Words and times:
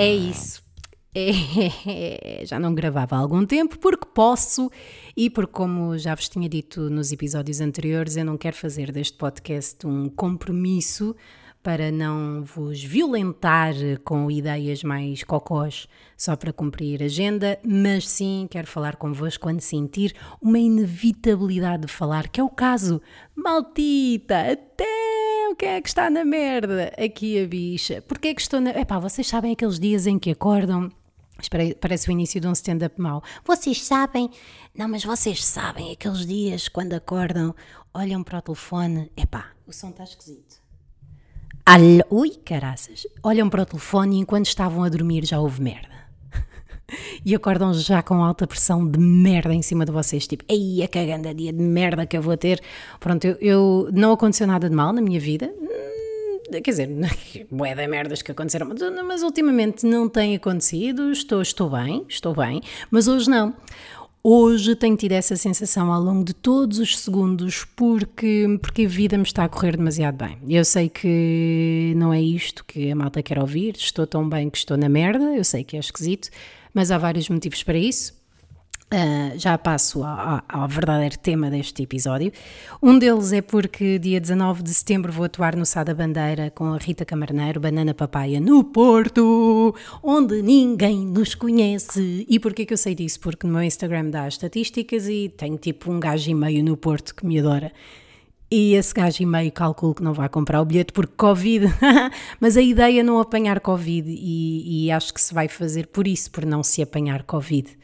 É 0.00 0.14
isso. 0.14 0.62
É, 1.14 2.42
já 2.48 2.58
não 2.58 2.74
gravava 2.74 3.16
há 3.16 3.18
algum 3.18 3.44
tempo 3.44 3.78
porque 3.78 4.06
posso 4.14 4.70
e 5.14 5.28
porque, 5.28 5.52
como 5.52 5.98
já 5.98 6.14
vos 6.14 6.26
tinha 6.26 6.48
dito 6.48 6.88
nos 6.88 7.12
episódios 7.12 7.60
anteriores, 7.60 8.16
eu 8.16 8.24
não 8.24 8.38
quero 8.38 8.56
fazer 8.56 8.90
deste 8.92 9.18
podcast 9.18 9.86
um 9.86 10.08
compromisso 10.08 11.14
para 11.62 11.92
não 11.92 12.42
vos 12.44 12.82
violentar 12.82 13.74
com 14.02 14.30
ideias 14.30 14.82
mais 14.82 15.22
cocós 15.22 15.86
só 16.16 16.34
para 16.34 16.50
cumprir 16.50 17.02
agenda, 17.02 17.58
mas 17.62 18.08
sim 18.08 18.48
quero 18.50 18.66
falar 18.66 18.96
convosco 18.96 19.42
quando 19.42 19.60
sentir 19.60 20.14
uma 20.40 20.58
inevitabilidade 20.58 21.82
de 21.82 21.92
falar, 21.92 22.28
que 22.28 22.40
é 22.40 22.42
o 22.42 22.48
caso. 22.48 23.02
Maltita, 23.36 24.52
até 24.52 25.09
o 25.50 25.56
que 25.56 25.66
é 25.66 25.80
que 25.80 25.88
está 25.88 26.08
na 26.08 26.24
merda? 26.24 26.92
Aqui 26.96 27.42
a 27.42 27.46
bicha. 27.46 28.02
Porquê 28.02 28.28
é 28.28 28.34
que 28.34 28.40
estou 28.40 28.60
na. 28.60 28.70
Epá, 28.70 28.98
vocês 28.98 29.26
sabem 29.26 29.52
aqueles 29.52 29.78
dias 29.78 30.06
em 30.06 30.18
que 30.18 30.30
acordam 30.30 30.90
Espera, 31.42 31.74
parece 31.80 32.08
o 32.08 32.12
início 32.12 32.40
de 32.40 32.46
um 32.46 32.52
stand-up 32.52 33.00
mau. 33.00 33.22
Vocês 33.44 33.82
sabem, 33.82 34.30
não, 34.74 34.88
mas 34.88 35.04
vocês 35.04 35.44
sabem 35.44 35.92
aqueles 35.92 36.26
dias 36.26 36.68
quando 36.68 36.92
acordam, 36.92 37.54
olham 37.94 38.22
para 38.22 38.38
o 38.38 38.42
telefone, 38.42 39.10
epá, 39.16 39.50
o 39.66 39.72
som 39.72 39.88
está 39.88 40.04
esquisito. 40.04 40.60
Alho, 41.64 42.04
ui, 42.10 42.30
caraças. 42.30 43.06
Olham 43.22 43.48
para 43.48 43.62
o 43.62 43.66
telefone 43.66 44.16
e 44.16 44.20
enquanto 44.20 44.46
estavam 44.46 44.82
a 44.82 44.88
dormir 44.88 45.24
já 45.24 45.38
houve 45.40 45.62
merda. 45.62 45.89
E 47.24 47.34
acordam 47.34 47.72
já 47.74 48.02
com 48.02 48.22
alta 48.24 48.46
pressão 48.46 48.86
de 48.86 48.98
merda 48.98 49.54
em 49.54 49.62
cima 49.62 49.84
de 49.84 49.92
vocês, 49.92 50.26
tipo, 50.26 50.44
ei, 50.48 50.82
a 50.82 50.88
caganda 50.88 51.34
dia 51.34 51.52
de 51.52 51.62
merda 51.62 52.06
que 52.06 52.16
eu 52.16 52.22
vou 52.22 52.36
ter. 52.36 52.60
Pronto, 52.98 53.24
eu, 53.24 53.36
eu 53.40 53.88
não 53.92 54.12
aconteceu 54.12 54.46
nada 54.46 54.68
de 54.68 54.74
mal 54.74 54.92
na 54.92 55.00
minha 55.00 55.20
vida, 55.20 55.52
hum, 55.60 56.60
quer 56.62 56.70
dizer, 56.70 56.88
bué 57.50 57.74
de 57.74 57.86
merdas 57.86 58.22
que 58.22 58.32
aconteceram, 58.32 58.68
mas, 58.68 58.80
mas 59.04 59.22
ultimamente 59.22 59.86
não 59.86 60.08
tem 60.08 60.34
acontecido, 60.34 61.10
estou, 61.12 61.40
estou 61.40 61.70
bem, 61.70 62.04
estou 62.08 62.34
bem, 62.34 62.60
mas 62.90 63.08
hoje 63.08 63.30
não. 63.30 63.54
Hoje 64.22 64.76
tenho 64.76 64.98
tido 64.98 65.12
essa 65.12 65.34
sensação 65.34 65.90
ao 65.90 65.98
longo 65.98 66.22
de 66.22 66.34
todos 66.34 66.78
os 66.78 66.98
segundos 66.98 67.64
porque, 67.74 68.58
porque 68.60 68.84
a 68.84 68.88
vida 68.88 69.16
me 69.16 69.22
está 69.22 69.44
a 69.44 69.48
correr 69.48 69.78
demasiado 69.78 70.14
bem. 70.16 70.36
Eu 70.46 70.62
sei 70.62 70.90
que 70.90 71.94
não 71.96 72.12
é 72.12 72.20
isto 72.20 72.62
que 72.66 72.90
a 72.90 72.94
malta 72.94 73.22
quer 73.22 73.38
ouvir, 73.38 73.76
estou 73.78 74.06
tão 74.06 74.28
bem 74.28 74.50
que 74.50 74.58
estou 74.58 74.76
na 74.76 74.90
merda, 74.90 75.34
eu 75.34 75.42
sei 75.42 75.64
que 75.64 75.74
é 75.74 75.80
esquisito, 75.80 76.28
mas 76.74 76.90
há 76.90 76.98
vários 76.98 77.28
motivos 77.28 77.62
para 77.62 77.78
isso. 77.78 78.20
Uh, 78.92 79.38
já 79.38 79.56
passo 79.56 80.02
ao, 80.02 80.66
verdadeiro 80.66 81.16
tema 81.16 81.48
deste 81.48 81.80
episódio. 81.80 82.32
Um 82.82 82.98
deles 82.98 83.32
é 83.32 83.40
porque 83.40 84.00
dia 84.00 84.20
19 84.20 84.64
de 84.64 84.74
setembro 84.74 85.12
vou 85.12 85.26
atuar 85.26 85.54
no 85.54 85.64
Sá 85.64 85.84
da 85.84 85.94
Bandeira 85.94 86.50
com 86.50 86.74
a 86.74 86.76
Rita 86.76 87.04
Camarneiro, 87.04 87.60
Banana 87.60 87.94
Papaya, 87.94 88.40
no 88.40 88.64
Porto, 88.64 89.76
onde 90.02 90.42
ninguém 90.42 91.06
nos 91.06 91.36
conhece. 91.36 92.26
E 92.28 92.40
porquê 92.40 92.66
que 92.66 92.72
eu 92.74 92.78
sei 92.78 92.96
disso? 92.96 93.20
Porque 93.20 93.46
no 93.46 93.52
meu 93.52 93.62
Instagram 93.62 94.10
dá 94.10 94.24
as 94.24 94.34
estatísticas 94.34 95.06
e 95.06 95.32
tenho 95.36 95.56
tipo 95.56 95.92
um 95.92 96.00
gajo 96.00 96.28
e 96.28 96.34
meio 96.34 96.64
no 96.64 96.76
Porto 96.76 97.14
que 97.14 97.24
me 97.24 97.38
adora. 97.38 97.72
E 98.52 98.74
esse 98.74 98.92
gajo 98.92 99.22
e 99.22 99.26
meio 99.26 99.52
calculo 99.52 99.94
que 99.94 100.02
não 100.02 100.12
vai 100.12 100.28
comprar 100.28 100.60
o 100.60 100.64
bilhete 100.64 100.92
porque 100.92 101.14
Covid. 101.16 101.66
Mas 102.40 102.56
a 102.56 102.62
ideia 102.62 103.00
é 103.00 103.02
não 103.02 103.20
apanhar 103.20 103.60
Covid 103.60 104.10
e, 104.10 104.86
e 104.86 104.90
acho 104.90 105.14
que 105.14 105.20
se 105.20 105.32
vai 105.32 105.46
fazer 105.46 105.86
por 105.86 106.08
isso, 106.08 106.30
por 106.32 106.44
não 106.44 106.62
se 106.62 106.82
apanhar 106.82 107.22
Covid. 107.22 107.78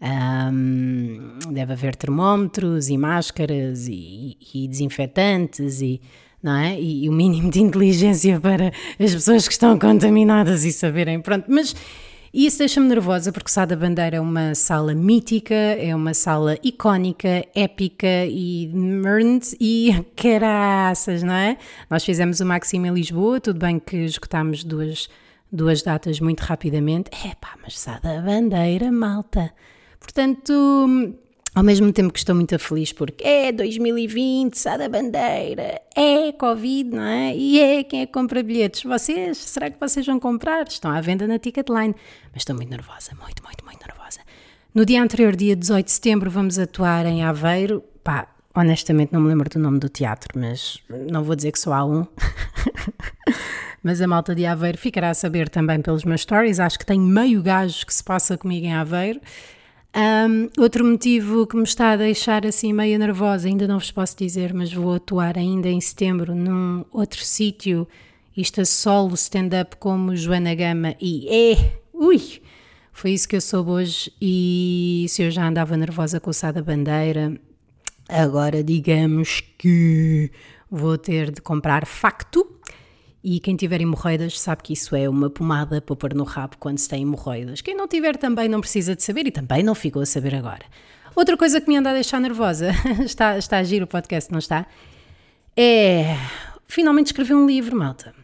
Um, 0.00 1.38
deve 1.50 1.72
haver 1.72 1.94
termómetros 1.94 2.88
e 2.88 2.96
máscaras 2.96 3.86
e, 3.88 4.36
e 4.54 4.66
desinfetantes 4.66 5.80
e, 5.80 6.00
não 6.42 6.56
é? 6.56 6.80
E, 6.80 7.04
e, 7.04 7.08
o 7.08 7.12
mínimo 7.12 7.50
de 7.50 7.60
inteligência 7.60 8.38
para 8.42 8.72
as 8.98 9.14
pessoas 9.14 9.46
que 9.46 9.52
estão 9.52 9.78
contaminadas 9.78 10.64
e 10.64 10.72
saberem. 10.72 11.20
Pronto, 11.20 11.46
mas 11.48 11.74
isso 12.32 12.58
deixa-me 12.58 12.86
nervosa 12.88 13.32
porque 13.32 13.50
Sá 13.50 13.64
da 13.64 13.74
Bandeira 13.74 14.16
é 14.16 14.20
uma 14.20 14.54
sala 14.54 14.94
mítica, 14.94 15.54
é 15.54 15.94
uma 15.94 16.14
sala 16.14 16.58
icónica, 16.62 17.44
épica 17.54 18.26
e 18.26 18.70
merned 18.72 19.56
e 19.60 20.04
caraças, 20.16 21.22
não 21.22 21.34
é? 21.34 21.56
Nós 21.88 22.04
fizemos 22.04 22.40
o 22.40 22.46
Máximo 22.46 22.86
em 22.86 22.92
Lisboa, 22.92 23.40
tudo 23.40 23.58
bem 23.58 23.78
que 23.78 23.96
esgotámos 23.96 24.64
duas, 24.64 25.08
duas 25.50 25.82
datas 25.82 26.20
muito 26.20 26.40
rapidamente. 26.40 27.10
É 27.26 27.34
pá, 27.34 27.54
mas 27.62 27.78
Sá 27.78 27.98
da 27.98 28.20
Bandeira, 28.20 28.92
malta 28.92 29.52
Portanto, 30.00 31.14
ao 31.54 31.62
mesmo 31.62 31.92
tempo 31.92 32.12
que 32.12 32.18
estou 32.18 32.34
muito 32.34 32.58
feliz 32.58 32.92
porque 32.92 33.24
é 33.24 33.50
2020, 33.52 34.54
sai 34.54 34.78
da 34.78 34.88
bandeira, 34.88 35.80
é 35.96 36.32
Covid, 36.32 36.90
não 36.90 37.02
é? 37.02 37.36
E 37.36 37.60
é 37.60 37.84
quem 37.84 38.02
é 38.02 38.06
que 38.06 38.12
compra 38.12 38.42
bilhetes? 38.42 38.82
Vocês? 38.82 39.38
Será 39.38 39.70
que 39.70 39.80
vocês 39.80 40.06
vão 40.06 40.20
comprar? 40.20 40.66
Estão 40.68 40.90
à 40.90 41.00
venda 41.00 41.26
na 41.26 41.38
Ticketline. 41.38 41.94
Mas 42.32 42.42
estou 42.42 42.54
muito 42.54 42.70
nervosa, 42.70 43.12
muito, 43.20 43.42
muito, 43.42 43.64
muito 43.64 43.80
nervosa. 43.86 44.20
No 44.74 44.84
dia 44.84 45.02
anterior, 45.02 45.34
dia 45.34 45.56
18 45.56 45.86
de 45.86 45.92
setembro, 45.92 46.30
vamos 46.30 46.58
atuar 46.58 47.06
em 47.06 47.24
Aveiro. 47.24 47.82
Pá, 48.04 48.28
honestamente 48.54 49.12
não 49.12 49.20
me 49.20 49.28
lembro 49.28 49.48
do 49.48 49.58
nome 49.58 49.78
do 49.78 49.88
teatro, 49.88 50.38
mas 50.38 50.82
não 51.10 51.22
vou 51.24 51.34
dizer 51.34 51.52
que 51.52 51.58
só 51.58 51.72
há 51.72 51.84
um. 51.84 52.06
mas 53.82 54.00
a 54.00 54.06
malta 54.06 54.34
de 54.34 54.44
Aveiro 54.46 54.78
ficará 54.78 55.10
a 55.10 55.14
saber 55.14 55.48
também 55.48 55.80
pelos 55.80 56.04
meus 56.04 56.20
stories. 56.20 56.60
Acho 56.60 56.78
que 56.78 56.86
tem 56.86 57.00
meio 57.00 57.42
gajo 57.42 57.86
que 57.86 57.94
se 57.94 58.04
passa 58.04 58.36
comigo 58.36 58.66
em 58.66 58.74
Aveiro. 58.74 59.20
Um, 59.96 60.50
outro 60.62 60.84
motivo 60.84 61.46
que 61.46 61.56
me 61.56 61.62
está 61.62 61.92
a 61.92 61.96
deixar 61.96 62.46
assim 62.46 62.72
meio 62.72 62.98
nervosa, 62.98 63.48
ainda 63.48 63.66
não 63.66 63.78
vos 63.78 63.90
posso 63.90 64.16
dizer, 64.16 64.52
mas 64.52 64.72
vou 64.72 64.94
atuar 64.94 65.38
ainda 65.38 65.68
em 65.68 65.80
setembro 65.80 66.34
num 66.34 66.84
outro 66.92 67.24
sítio, 67.24 67.88
isto 68.36 68.60
a 68.60 68.64
solo 68.64 69.14
stand-up 69.14 69.76
como 69.78 70.14
Joana 70.14 70.54
Gama 70.54 70.94
e 71.00 71.26
é, 71.28 71.72
ui, 71.92 72.40
foi 72.92 73.12
isso 73.12 73.28
que 73.28 73.36
eu 73.36 73.40
soube 73.40 73.70
hoje 73.70 74.12
e 74.20 75.06
se 75.08 75.22
eu 75.22 75.30
já 75.30 75.48
andava 75.48 75.76
nervosa 75.76 76.20
com 76.20 76.30
o 76.30 76.34
Sá 76.34 76.52
da 76.52 76.62
Bandeira, 76.62 77.40
agora 78.08 78.62
digamos 78.62 79.42
que 79.56 80.30
vou 80.70 80.98
ter 80.98 81.30
de 81.30 81.40
comprar 81.40 81.86
facto 81.86 82.57
e 83.22 83.40
quem 83.40 83.56
tiver 83.56 83.80
hemorroidas 83.80 84.40
sabe 84.40 84.62
que 84.62 84.72
isso 84.72 84.94
é 84.94 85.08
uma 85.08 85.28
pomada 85.28 85.80
para 85.80 85.96
pôr 85.96 86.14
no 86.14 86.24
rabo 86.24 86.56
quando 86.58 86.78
se 86.78 86.88
tem 86.88 87.02
hemorroidas. 87.02 87.60
Quem 87.60 87.74
não 87.74 87.88
tiver 87.88 88.16
também 88.16 88.48
não 88.48 88.60
precisa 88.60 88.94
de 88.94 89.02
saber 89.02 89.26
e 89.26 89.30
também 89.30 89.62
não 89.62 89.74
ficou 89.74 90.02
a 90.02 90.06
saber 90.06 90.34
agora. 90.34 90.64
Outra 91.16 91.36
coisa 91.36 91.60
que 91.60 91.68
me 91.68 91.76
anda 91.76 91.90
a 91.90 91.94
deixar 91.94 92.20
nervosa, 92.20 92.70
está, 93.04 93.36
está 93.36 93.58
a 93.58 93.62
giro 93.64 93.84
o 93.84 93.88
podcast, 93.88 94.30
não 94.30 94.38
está? 94.38 94.66
É. 95.56 96.16
Finalmente 96.66 97.06
escrevi 97.06 97.34
um 97.34 97.46
livro, 97.46 97.76
malta. 97.76 98.14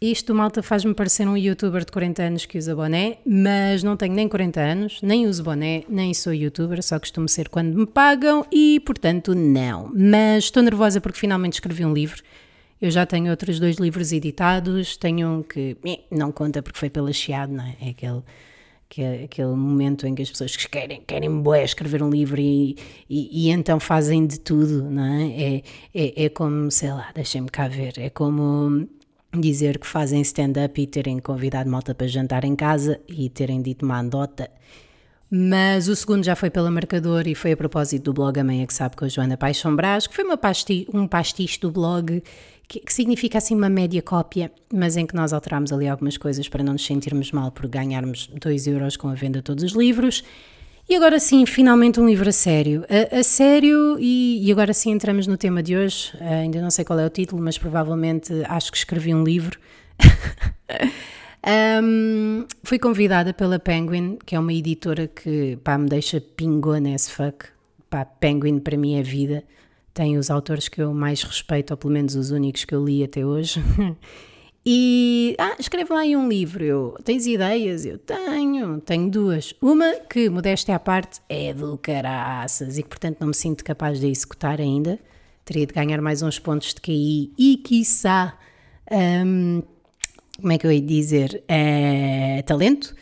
Isto, 0.00 0.34
malta, 0.34 0.62
faz-me 0.62 0.92
parecer 0.92 1.26
um 1.26 1.34
youtuber 1.34 1.82
de 1.82 1.90
40 1.90 2.22
anos 2.22 2.44
que 2.44 2.58
usa 2.58 2.76
boné, 2.76 3.18
mas 3.24 3.82
não 3.82 3.96
tenho 3.96 4.12
nem 4.12 4.28
40 4.28 4.60
anos, 4.60 5.00
nem 5.00 5.26
uso 5.26 5.42
boné, 5.42 5.84
nem 5.88 6.12
sou 6.12 6.34
youtuber, 6.34 6.82
só 6.82 6.98
costumo 6.98 7.26
ser 7.26 7.48
quando 7.48 7.74
me 7.74 7.86
pagam 7.86 8.44
e, 8.52 8.80
portanto, 8.80 9.34
não. 9.34 9.90
Mas 9.94 10.44
estou 10.44 10.62
nervosa 10.62 11.00
porque 11.00 11.18
finalmente 11.18 11.54
escrevi 11.54 11.86
um 11.86 11.94
livro 11.94 12.22
eu 12.84 12.90
já 12.90 13.06
tenho 13.06 13.30
outros 13.30 13.58
dois 13.58 13.76
livros 13.76 14.12
editados, 14.12 14.96
tenho 14.98 15.38
um 15.38 15.42
que 15.42 15.74
não 16.10 16.30
conta 16.30 16.62
porque 16.62 16.78
foi 16.78 16.90
pela 16.90 17.12
Chiado, 17.14 17.50
não 17.50 17.64
é? 17.64 17.76
É 17.80 17.88
aquele, 17.90 18.22
que 18.90 19.00
é 19.00 19.24
aquele 19.24 19.54
momento 19.54 20.06
em 20.06 20.14
que 20.14 20.20
as 20.20 20.30
pessoas 20.30 20.54
querem, 20.54 21.00
querem 21.00 21.40
bué, 21.40 21.64
escrever 21.64 22.02
um 22.02 22.10
livro 22.10 22.38
e, 22.38 22.76
e, 23.08 23.48
e, 23.48 23.50
então 23.50 23.80
fazem 23.80 24.26
de 24.26 24.38
tudo, 24.38 24.82
não 24.90 25.02
é? 25.02 25.26
É, 25.28 25.62
é, 25.94 26.24
é 26.24 26.28
como, 26.28 26.70
sei 26.70 26.92
lá, 26.92 27.10
deixem-me 27.14 27.48
cá 27.48 27.68
ver, 27.68 27.94
é 27.98 28.10
como 28.10 28.86
dizer 29.32 29.78
que 29.78 29.86
fazem 29.86 30.20
stand-up 30.20 30.78
e 30.78 30.86
terem 30.86 31.18
convidado 31.20 31.70
malta 31.70 31.94
para 31.94 32.06
jantar 32.06 32.44
em 32.44 32.54
casa 32.54 33.00
e 33.08 33.30
terem 33.30 33.62
dito 33.62 33.86
uma 33.86 33.98
andota. 33.98 34.50
Mas 35.36 35.88
o 35.88 35.96
segundo 35.96 36.22
já 36.22 36.36
foi 36.36 36.48
pela 36.48 36.70
Marcador 36.70 37.26
e 37.26 37.34
foi 37.34 37.50
a 37.50 37.56
propósito 37.56 38.04
do 38.04 38.12
blog 38.12 38.38
A 38.38 38.44
Mãe 38.44 38.62
é 38.62 38.66
que 38.66 38.72
Sabe 38.72 38.94
com 38.94 39.04
a 39.04 39.08
Joana 39.08 39.36
Paixão 39.36 39.74
Brás, 39.74 40.06
que 40.06 40.14
foi 40.14 40.22
uma 40.22 40.36
pasti 40.36 40.86
um 40.94 41.08
pastiche 41.08 41.58
do 41.58 41.72
blog 41.72 42.22
que, 42.68 42.78
que, 42.78 42.92
significa 42.92 43.38
assim 43.38 43.56
uma 43.56 43.68
média 43.68 44.00
cópia, 44.00 44.52
mas 44.72 44.96
em 44.96 45.04
que 45.04 45.12
nós 45.12 45.32
alterámos 45.32 45.72
ali 45.72 45.88
algumas 45.88 46.16
coisas 46.16 46.48
para 46.48 46.62
não 46.62 46.74
nos 46.74 46.86
sentirmos 46.86 47.32
mal 47.32 47.50
por 47.50 47.66
ganharmos 47.66 48.28
2 48.28 48.68
euros 48.68 48.96
com 48.96 49.08
a 49.08 49.14
venda 49.14 49.40
de 49.40 49.42
todos 49.42 49.64
os 49.64 49.72
livros. 49.72 50.22
E 50.88 50.94
agora 50.94 51.18
sim, 51.18 51.44
finalmente 51.46 51.98
um 51.98 52.06
livro 52.06 52.28
a 52.28 52.32
sério. 52.32 52.84
A, 52.88 53.18
a 53.18 53.22
sério, 53.24 53.96
e, 53.98 54.40
e, 54.40 54.52
agora 54.52 54.72
sim 54.72 54.92
entramos 54.92 55.26
no 55.26 55.36
tema 55.36 55.64
de 55.64 55.76
hoje. 55.76 56.12
Uh, 56.14 56.42
ainda 56.42 56.62
não 56.62 56.70
sei 56.70 56.84
qual 56.84 56.96
é 56.96 57.04
o 57.04 57.10
título, 57.10 57.42
mas 57.42 57.58
provavelmente 57.58 58.32
acho 58.44 58.70
que 58.70 58.78
escrevi 58.78 59.12
um 59.12 59.24
livro. 59.24 59.58
um, 61.46 62.46
fui 62.62 62.78
convidada 62.78 63.34
pela 63.34 63.58
Penguin, 63.58 64.18
que 64.24 64.34
é 64.34 64.38
uma 64.38 64.52
editora 64.52 65.08
que 65.08 65.58
pá, 65.62 65.76
me 65.76 65.88
deixa 65.88 66.20
pingona 66.20 66.94
as 66.94 67.08
fuck. 67.08 67.46
Pá, 67.90 68.04
Penguin 68.04 68.58
para 68.58 68.76
mim 68.76 68.98
é 68.98 69.02
vida 69.02 69.44
tem 69.94 70.18
os 70.18 70.28
autores 70.28 70.68
que 70.68 70.82
eu 70.82 70.92
mais 70.92 71.22
respeito, 71.22 71.70
ou 71.70 71.76
pelo 71.76 71.92
menos 71.92 72.16
os 72.16 72.32
únicos 72.32 72.64
que 72.64 72.74
eu 72.74 72.84
li 72.84 73.04
até 73.04 73.24
hoje. 73.24 73.62
E 74.66 75.36
ah, 75.38 75.56
escreve 75.58 75.92
lá 75.92 76.00
aí 76.00 76.16
um 76.16 76.26
livro. 76.26 76.64
Eu, 76.64 76.96
tens 77.04 77.26
ideias? 77.26 77.84
Eu 77.84 77.98
tenho, 77.98 78.80
tenho 78.80 79.10
duas. 79.10 79.54
Uma 79.60 79.92
que, 80.08 80.30
modéstia 80.30 80.74
à 80.74 80.78
parte, 80.78 81.20
é 81.28 81.52
do 81.52 81.76
caraças 81.76 82.78
e 82.78 82.82
que, 82.82 82.88
portanto, 82.88 83.18
não 83.20 83.28
me 83.28 83.34
sinto 83.34 83.62
capaz 83.62 84.00
de 84.00 84.06
executar 84.06 84.58
ainda. 84.62 84.98
Teria 85.44 85.66
de 85.66 85.74
ganhar 85.74 86.00
mais 86.00 86.22
uns 86.22 86.38
pontos 86.38 86.72
de 86.72 86.80
QI 86.80 87.30
e, 87.36 87.58
quiçá, 87.58 88.38
um, 88.90 89.62
como 90.40 90.52
é 90.52 90.58
que 90.58 90.66
eu 90.66 90.72
ia 90.72 90.80
dizer? 90.80 91.42
É, 91.48 92.42
talento. 92.42 92.94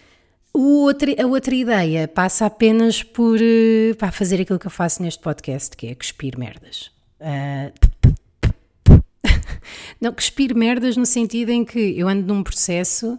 O 0.55 0.83
outro, 0.83 1.11
a 1.19 1.27
outra 1.27 1.55
ideia 1.55 2.07
passa 2.07 2.45
apenas 2.45 3.03
por 3.03 3.39
uh, 3.39 3.97
pá, 3.97 4.11
fazer 4.11 4.41
aquilo 4.41 4.59
que 4.59 4.67
eu 4.67 4.71
faço 4.71 5.03
neste 5.03 5.23
podcast, 5.23 5.75
que 5.75 5.87
é 5.87 5.95
cuspir 5.95 6.39
merdas. 6.39 6.91
Uh, 7.21 7.73
não, 9.99 10.13
cuspir 10.13 10.55
merdas 10.55 10.97
no 10.97 11.07
sentido 11.07 11.51
em 11.51 11.65
que 11.65 11.99
eu 11.99 12.07
ando 12.07 12.27
num 12.27 12.43
processo. 12.43 13.19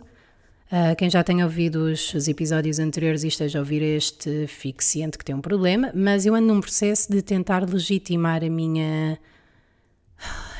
Uh, 0.71 0.95
quem 0.95 1.09
já 1.09 1.23
tenha 1.23 1.43
ouvido 1.43 1.85
os, 1.85 2.13
os, 2.13 2.27
episódios 2.27 2.77
anteriores 2.77 3.23
e 3.23 3.27
esteja 3.27 3.59
a 3.59 3.61
ouvir 3.61 3.81
este, 3.81 4.47
fique 4.47 4.83
ciente 4.83 5.17
que 5.17 5.25
tem 5.25 5.35
um 5.35 5.41
problema, 5.41 5.91
mas 5.93 6.25
eu 6.25 6.35
ando 6.35 6.47
num 6.47 6.61
processo 6.61 7.11
de 7.11 7.21
tentar 7.21 7.67
legitimar 7.67 8.43
a 8.43 8.49
minha 8.49 9.17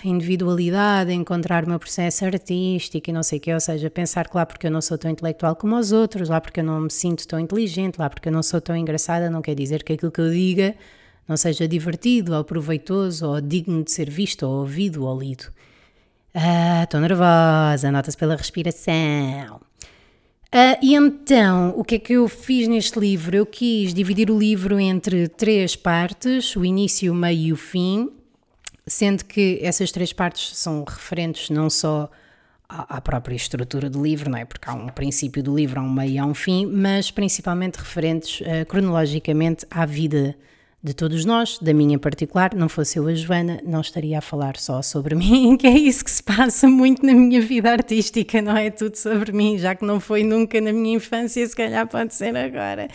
individualidade, 0.03 1.13
encontrar 1.13 1.63
o 1.65 1.69
meu 1.69 1.79
processo 1.79 2.25
artístico 2.25 3.09
e 3.09 3.13
não 3.13 3.23
sei 3.23 3.37
o 3.37 3.41
quê, 3.41 3.53
ou 3.53 3.59
seja, 3.59 3.89
pensar 3.89 4.27
que 4.27 4.35
lá 4.35 4.45
porque 4.45 4.67
eu 4.67 4.71
não 4.71 4.81
sou 4.81 4.97
tão 4.97 5.09
intelectual 5.09 5.55
como 5.55 5.77
os 5.77 5.91
outros, 5.91 6.29
lá 6.29 6.41
porque 6.41 6.59
eu 6.59 6.63
não 6.63 6.81
me 6.81 6.91
sinto 6.91 7.27
tão 7.27 7.39
inteligente, 7.39 7.97
lá 7.97 8.09
porque 8.09 8.27
eu 8.27 8.33
não 8.33 8.43
sou 8.43 8.59
tão 8.59 8.75
engraçada, 8.75 9.29
não 9.29 9.41
quer 9.41 9.55
dizer 9.55 9.83
que 9.83 9.93
aquilo 9.93 10.11
que 10.11 10.21
eu 10.21 10.31
diga 10.31 10.75
não 11.27 11.37
seja 11.37 11.67
divertido 11.67 12.35
ou 12.35 12.43
proveitoso 12.43 13.27
ou 13.27 13.41
digno 13.41 13.83
de 13.83 13.91
ser 13.91 14.09
visto 14.09 14.43
ou 14.43 14.61
ouvido 14.61 15.05
ou 15.05 15.17
lido. 15.17 15.45
Ah, 16.33 16.83
estou 16.83 16.99
nervosa, 16.99 17.91
nota-se 17.91 18.17
pela 18.17 18.35
respiração. 18.35 19.61
Ah, 20.51 20.77
e 20.81 20.95
então, 20.95 21.73
o 21.77 21.83
que 21.83 21.95
é 21.95 21.99
que 21.99 22.13
eu 22.13 22.27
fiz 22.27 22.67
neste 22.67 22.99
livro? 22.99 23.35
Eu 23.35 23.45
quis 23.45 23.93
dividir 23.93 24.29
o 24.29 24.37
livro 24.37 24.79
entre 24.79 25.27
três 25.27 25.75
partes: 25.75 26.55
o 26.55 26.65
início, 26.65 27.11
o 27.11 27.15
meio 27.15 27.39
e 27.39 27.53
o 27.53 27.55
fim 27.55 28.09
sendo 28.85 29.25
que 29.25 29.59
essas 29.61 29.91
três 29.91 30.11
partes 30.11 30.57
são 30.57 30.83
referentes 30.83 31.49
não 31.49 31.69
só 31.69 32.09
à, 32.67 32.99
própria 32.99 33.35
estrutura 33.35 33.89
do 33.89 34.01
livro, 34.01 34.29
não 34.29 34.37
é? 34.37 34.45
Porque 34.45 34.69
há 34.69 34.73
um 34.73 34.87
princípio 34.87 35.43
do 35.43 35.55
livro, 35.55 35.79
há 35.79 35.83
um 35.83 35.91
meio 35.91 36.11
e 36.11 36.17
há 36.17 36.25
um 36.25 36.33
fim, 36.33 36.65
mas 36.65 37.11
principalmente 37.11 37.77
referentes 37.77 38.41
uh, 38.41 38.65
cronologicamente 38.67 39.65
à 39.69 39.85
vida 39.85 40.35
de 40.83 40.93
todos 40.93 41.23
nós, 41.23 41.59
da 41.59 41.73
minha 41.73 41.95
em 41.95 41.99
particular, 41.99 42.53
não 42.53 42.67
fosse 42.67 42.99
eu 42.99 43.07
a 43.07 43.13
Joana, 43.13 43.61
não 43.63 43.79
estaria 43.79 44.17
a 44.17 44.21
falar 44.21 44.57
só 44.57 44.81
sobre 44.81 45.15
mim, 45.15 45.55
que 45.55 45.65
é 45.67 45.77
isso 45.77 46.03
que 46.03 46.11
se 46.11 46.21
passa 46.21 46.67
muito 46.67 47.05
na 47.05 47.13
minha 47.13 47.39
vida 47.39 47.71
artística, 47.71 48.41
não 48.41 48.57
é 48.57 48.69
tudo 48.69 48.95
sobre 48.95 49.31
mim, 49.31 49.57
já 49.57 49.75
que 49.75 49.85
não 49.85 49.99
foi 49.99 50.23
nunca 50.23 50.59
na 50.59 50.73
minha 50.73 50.97
infância, 50.97 51.45
se 51.47 51.55
calhar 51.55 51.87
pode 51.87 52.13
ser 52.13 52.35
agora. 52.35 52.87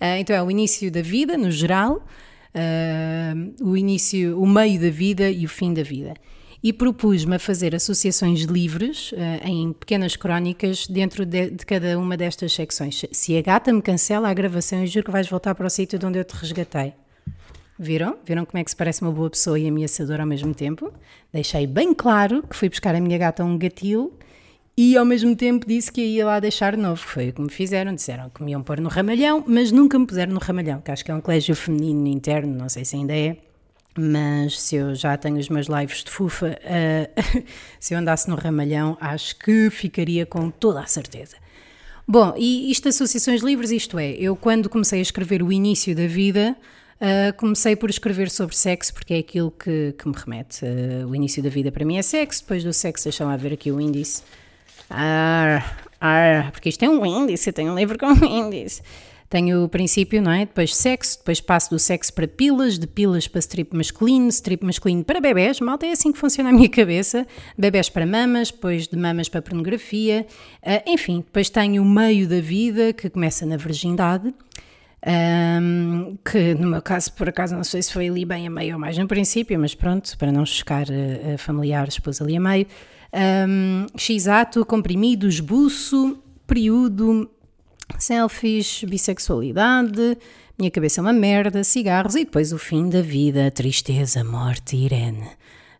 Uh, 0.00 0.18
então 0.18 0.36
é 0.36 0.42
o 0.42 0.50
início 0.50 0.90
da 0.90 1.00
vida, 1.00 1.38
no 1.38 1.50
geral, 1.50 2.04
uh, 2.54 3.68
o 3.68 3.76
início, 3.76 4.40
o 4.40 4.46
meio 4.46 4.80
da 4.80 4.90
vida 4.90 5.30
e 5.30 5.44
o 5.44 5.48
fim 5.48 5.72
da 5.72 5.82
vida. 5.82 6.14
E 6.62 6.72
propus-me 6.72 7.36
a 7.36 7.38
fazer 7.38 7.74
associações 7.74 8.42
livres, 8.42 9.12
uh, 9.12 9.16
em 9.44 9.72
pequenas 9.72 10.14
crónicas, 10.14 10.86
dentro 10.86 11.26
de, 11.26 11.50
de, 11.50 11.66
cada 11.66 11.98
uma 11.98 12.16
destas 12.16 12.52
secções. 12.52 13.04
Se 13.10 13.36
a 13.36 13.42
gata 13.42 13.72
me 13.72 13.82
cancela 13.82 14.28
a 14.28 14.34
gravação, 14.34 14.80
eu 14.80 14.86
juro 14.86 15.06
que 15.06 15.10
vais 15.10 15.28
voltar 15.28 15.54
para 15.54 15.66
o 15.66 15.70
sítio 15.70 15.98
de 15.98 16.06
onde 16.06 16.18
eu 16.18 16.24
te 16.24 16.34
resgatei. 16.36 16.94
Viram? 17.78 18.16
Viram 18.24 18.44
como 18.44 18.60
é 18.60 18.64
que 18.64 18.70
se 18.70 18.76
parece 18.76 19.02
uma 19.02 19.10
boa 19.10 19.28
pessoa 19.28 19.58
e 19.58 19.66
ameaçadora 19.66 20.22
ao 20.22 20.28
mesmo 20.28 20.54
tempo? 20.54 20.92
Deixei 21.32 21.66
bem 21.66 21.92
claro 21.92 22.42
que 22.42 22.54
fui 22.54 22.68
buscar 22.68 22.94
a 22.94 23.00
minha 23.00 23.18
gata 23.18 23.42
um 23.42 23.58
gatil 23.58 24.16
e 24.76 24.96
ao 24.96 25.04
mesmo 25.04 25.36
tempo 25.36 25.66
disse 25.66 25.92
que 25.92 26.00
ia 26.00 26.24
lá 26.24 26.40
deixar 26.40 26.76
novo. 26.76 27.00
Foi 27.00 27.28
o 27.28 27.32
que 27.32 27.42
me 27.42 27.50
fizeram. 27.50 27.94
Disseram 27.94 28.30
que 28.30 28.42
me 28.42 28.52
iam 28.52 28.62
pôr 28.62 28.80
no 28.80 28.88
ramalhão, 28.88 29.44
mas 29.46 29.70
nunca 29.70 29.98
me 29.98 30.06
puseram 30.06 30.32
no 30.32 30.40
ramalhão, 30.40 30.80
que 30.80 30.90
acho 30.90 31.04
que 31.04 31.10
é 31.10 31.14
um 31.14 31.20
colégio 31.20 31.54
feminino 31.54 32.08
interno, 32.08 32.54
não 32.54 32.68
sei 32.68 32.84
se 32.84 32.96
ainda 32.96 33.14
é. 33.14 33.36
Mas 33.98 34.58
se 34.58 34.76
eu 34.76 34.94
já 34.94 35.16
tenho 35.18 35.36
os 35.36 35.50
meus 35.50 35.66
lives 35.66 36.02
de 36.02 36.10
fufa, 36.10 36.58
uh, 36.58 37.44
se 37.78 37.92
eu 37.92 37.98
andasse 37.98 38.28
no 38.30 38.36
ramalhão, 38.36 38.96
acho 39.00 39.38
que 39.38 39.68
ficaria 39.68 40.24
com 40.24 40.50
toda 40.50 40.80
a 40.80 40.86
certeza. 40.86 41.36
Bom, 42.08 42.34
e 42.38 42.70
isto 42.70 42.88
associações 42.88 43.42
livres, 43.42 43.70
isto 43.70 43.98
é, 43.98 44.12
eu 44.12 44.34
quando 44.34 44.70
comecei 44.70 44.98
a 44.98 45.02
escrever 45.02 45.42
o 45.42 45.52
início 45.52 45.94
da 45.94 46.06
vida, 46.06 46.56
Uh, 47.02 47.36
comecei 47.36 47.74
por 47.74 47.90
escrever 47.90 48.30
sobre 48.30 48.54
sexo, 48.54 48.94
porque 48.94 49.12
é 49.14 49.18
aquilo 49.18 49.50
que, 49.50 49.92
que 49.98 50.06
me 50.06 50.14
remete. 50.14 50.64
Uh, 50.64 51.08
o 51.08 51.16
início 51.16 51.42
da 51.42 51.48
vida 51.48 51.72
para 51.72 51.84
mim 51.84 51.96
é 51.96 52.02
sexo, 52.02 52.42
depois 52.42 52.62
do 52.62 52.72
sexo, 52.72 53.02
deixa-me 53.02 53.36
ver 53.36 53.54
aqui 53.54 53.72
o 53.72 53.80
índice. 53.80 54.22
Ah, 54.90 55.62
ah, 56.00 56.48
porque 56.50 56.68
isto 56.68 56.84
é 56.84 56.88
um 56.88 57.06
índice, 57.06 57.52
tenho 57.52 57.72
um 57.72 57.76
livro 57.76 57.96
com 57.98 58.06
um 58.06 58.24
índice. 58.24 58.82
Tenho 59.32 59.64
o 59.64 59.68
princípio, 59.68 60.20
não 60.20 60.30
é? 60.30 60.40
Depois 60.40 60.76
sexo, 60.76 61.16
depois 61.16 61.40
passo 61.40 61.70
do 61.70 61.78
sexo 61.78 62.12
para 62.12 62.28
pilas, 62.28 62.78
de 62.78 62.86
pilas 62.86 63.26
para 63.26 63.38
strip 63.38 63.74
masculino, 63.74 64.28
strip 64.28 64.62
masculino 64.62 65.02
para 65.02 65.22
bebés, 65.22 65.58
malta, 65.58 65.86
é 65.86 65.92
assim 65.92 66.12
que 66.12 66.18
funciona 66.18 66.50
a 66.50 66.52
minha 66.52 66.68
cabeça. 66.68 67.26
Bebés 67.56 67.88
para 67.88 68.04
mamas, 68.04 68.50
depois 68.50 68.86
de 68.86 68.94
mamas 68.94 69.30
para 69.30 69.40
pornografia, 69.40 70.26
uh, 70.62 70.82
enfim, 70.86 71.20
depois 71.20 71.48
tenho 71.48 71.82
o 71.82 71.86
meio 71.86 72.28
da 72.28 72.42
vida 72.42 72.92
que 72.92 73.08
começa 73.08 73.46
na 73.46 73.56
virgindade. 73.56 74.34
Um, 75.04 76.18
que 76.30 76.54
no 76.54 76.68
meu 76.68 76.82
caso, 76.82 77.14
por 77.14 77.28
acaso, 77.28 77.56
não 77.56 77.64
sei 77.64 77.80
se 77.80 77.90
foi 77.90 78.08
ali 78.08 78.26
bem 78.26 78.46
a 78.46 78.50
meio 78.50 78.74
ou 78.74 78.78
mais 78.78 78.98
no 78.98 79.08
princípio, 79.08 79.58
mas 79.58 79.74
pronto, 79.74 80.16
para 80.18 80.30
não 80.30 80.44
chocar 80.44 80.84
uh, 80.84 81.38
familiares, 81.38 81.98
pus 81.98 82.20
ali 82.20 82.36
a 82.36 82.40
meio 82.40 82.66
um, 83.12 83.86
x-ato, 83.96 84.64
comprimidos, 84.64 85.40
buço, 85.40 86.18
período, 86.46 87.30
selfies, 87.98 88.84
bissexualidade, 88.84 90.16
minha 90.58 90.70
cabeça 90.70 91.00
é 91.00 91.02
uma 91.02 91.12
merda, 91.12 91.64
cigarros 91.64 92.14
e 92.14 92.24
depois 92.24 92.52
o 92.52 92.58
fim 92.58 92.88
da 92.88 93.02
vida, 93.02 93.50
tristeza, 93.50 94.22
morte, 94.22 94.76
Irene. 94.76 95.26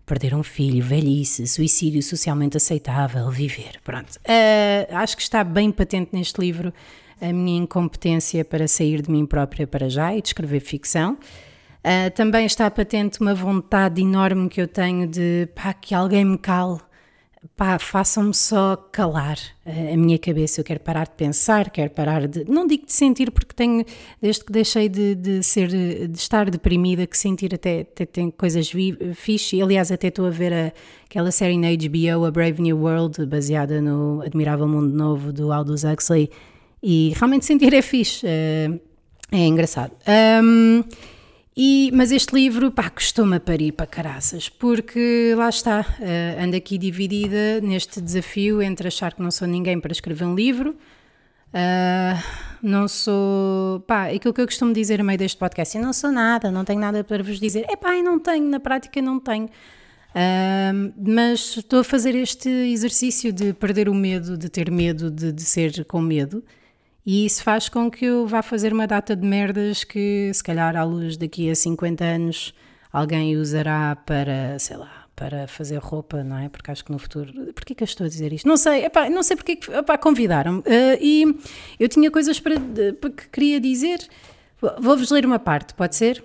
Perder 0.05 0.35
um 0.35 0.43
filho, 0.43 0.83
velhice, 0.83 1.47
suicídio 1.47 2.03
socialmente 2.03 2.57
aceitável, 2.57 3.31
viver. 3.31 3.81
Pronto. 3.85 4.17
Uh, 4.17 4.97
acho 4.97 5.17
que 5.17 5.23
está 5.23 5.45
bem 5.45 5.71
patente 5.71 6.11
neste 6.13 6.41
livro 6.41 6.73
a 7.21 7.33
minha 7.33 7.63
incompetência 7.63 8.45
para 8.45 8.67
sair 8.67 9.01
de 9.01 9.11
mim 9.11 9.25
própria 9.25 9.67
para 9.67 9.89
já 9.89 10.15
e 10.15 10.21
de 10.21 10.29
escrever 10.29 10.61
ficção. 10.61 11.13
Uh, 11.13 12.11
também 12.15 12.45
está 12.45 12.69
patente 12.71 13.21
uma 13.21 13.35
vontade 13.35 14.03
enorme 14.03 14.49
que 14.49 14.61
eu 14.61 14.67
tenho 14.67 15.07
de 15.07 15.49
pá, 15.55 15.73
que 15.73 15.95
alguém 15.95 16.25
me 16.25 16.39
cale 16.39 16.81
pá, 17.57 17.79
façam-me 17.79 18.35
só 18.35 18.77
calar 18.77 19.39
a 19.65 19.97
minha 19.97 20.19
cabeça. 20.19 20.61
Eu 20.61 20.65
quero 20.65 20.81
parar 20.81 21.05
de 21.05 21.13
pensar, 21.13 21.71
quero 21.71 21.91
parar 21.91 22.27
de. 22.27 22.45
Não 22.49 22.67
digo 22.67 22.87
de 22.87 22.93
sentir, 22.93 23.31
porque 23.31 23.55
tenho, 23.55 23.85
desde 24.21 24.45
que 24.45 24.53
deixei 24.53 24.89
de, 24.89 25.15
de 25.15 25.43
ser, 25.43 25.69
de 25.69 26.19
estar 26.19 26.51
deprimida, 26.51 27.07
que 27.07 27.17
sentir 27.17 27.55
até, 27.55 27.81
até 27.81 28.07
tem 28.07 28.31
coisas 28.31 28.71
fixe. 29.15 29.57
E, 29.57 29.63
aliás, 29.63 29.91
até 29.91 30.09
estou 30.09 30.27
a 30.27 30.31
ver 30.31 30.53
a, 30.53 30.73
aquela 31.05 31.31
série 31.31 31.59
na 31.59 31.69
HBO, 31.69 32.25
A 32.25 32.31
Brave 32.31 32.63
New 32.63 32.79
World, 32.79 33.27
baseada 33.27 33.81
no 33.81 34.23
Admirável 34.23 34.69
Mundo 34.69 34.95
Novo 34.95 35.33
do 35.33 35.53
Aldous 35.53 35.85
Huxley. 35.85 36.31
E 36.83 37.13
realmente 37.17 37.45
sentir 37.45 37.73
é 37.75 37.83
fixe, 37.83 38.27
é, 38.27 38.69
é 39.31 39.47
engraçado. 39.47 39.93
Um, 40.43 40.83
e, 41.57 41.91
mas 41.93 42.11
este 42.11 42.35
livro, 42.35 42.71
pá, 42.71 42.89
costuma 42.89 43.39
parir 43.39 43.73
para 43.73 43.87
caraças, 43.87 44.49
porque 44.49 45.35
lá 45.37 45.51
está, 45.51 45.81
uh, 45.81 46.43
ando 46.43 46.57
aqui 46.57 46.79
dividida 46.79 47.61
neste 47.61 48.01
desafio 48.01 48.63
entre 48.63 48.89
achar 48.89 49.13
que 49.13 49.23
não 49.23 49.31
sou 49.31 49.47
ninguém 49.47 49.79
para 49.79 49.93
escrever 49.93 50.25
um 50.25 50.35
livro, 50.35 50.71
uh, 50.71 52.23
não 52.63 52.89
sou, 52.89 53.81
pá, 53.81 54.07
aquilo 54.07 54.33
que 54.33 54.41
eu 54.41 54.47
costumo 54.47 54.73
dizer 54.73 54.99
a 55.01 55.05
meio 55.05 55.19
deste 55.19 55.37
podcast, 55.37 55.77
eu 55.77 55.83
não 55.83 55.93
sou 55.93 56.11
nada, 56.11 56.51
não 56.51 56.65
tenho 56.65 56.81
nada 56.81 57.05
para 57.05 57.23
vos 57.23 57.39
dizer, 57.39 57.67
é 57.69 57.77
pá, 57.77 57.93
não 58.03 58.19
tenho, 58.19 58.49
na 58.49 58.59
prática 58.59 59.03
não 59.03 59.21
tenho. 59.21 59.45
Uh, 59.45 60.93
mas 61.07 61.59
estou 61.59 61.81
a 61.81 61.85
fazer 61.85 62.15
este 62.15 62.49
exercício 62.49 63.31
de 63.31 63.53
perder 63.53 63.91
o 63.91 63.95
medo, 63.95 64.39
de 64.39 64.49
ter 64.49 64.71
medo 64.71 65.11
de, 65.11 65.33
de 65.33 65.43
ser 65.43 65.85
com 65.85 66.01
medo, 66.01 66.43
e 67.05 67.27
isso 67.27 67.43
faz 67.43 67.69
com 67.69 67.91
que 67.91 68.05
eu 68.05 68.27
vá 68.27 68.43
fazer 68.43 68.73
uma 68.73 68.87
data 68.87 69.17
de 69.17 69.27
merdas 69.27 69.83
que, 69.83 70.31
se 70.33 70.43
calhar, 70.43 70.77
à 70.77 70.85
luz 70.85 71.17
daqui 71.17 71.51
a 71.51 71.55
50 71.55 72.05
anos, 72.05 72.55
alguém 72.93 73.37
usará 73.37 73.97
para, 73.97 74.59
sei 74.59 74.77
lá, 74.77 75.07
para 75.17 75.49
fazer 75.49 75.79
roupa, 75.79 76.23
não 76.23 76.39
é? 76.39 76.49
Porque 76.49 76.71
acho 76.71 76.85
que 76.85 76.93
no 76.93 76.99
futuro. 76.99 77.33
Porquê 77.55 77.75
que 77.75 77.83
eu 77.83 77.87
estou 77.87 78.05
a 78.07 78.09
dizer 78.09 78.33
isto? 78.33 78.47
Não 78.47 78.57
sei, 78.57 78.85
epá, 78.85 79.11
não 79.11 79.23
sei 79.23 79.37
porque 79.37 79.59
convidaram-me. 80.01 80.61
Uh, 80.61 80.99
e 81.01 81.37
eu 81.79 81.89
tinha 81.89 82.11
coisas 82.11 82.39
para, 82.39 82.55
para 83.01 83.11
que 83.11 83.29
queria 83.29 83.61
dizer. 83.61 83.99
Vou-vos 84.79 85.11
ler 85.11 85.27
uma 85.27 85.41
parte, 85.41 85.75
pode 85.75 85.97
ser? 85.97 86.23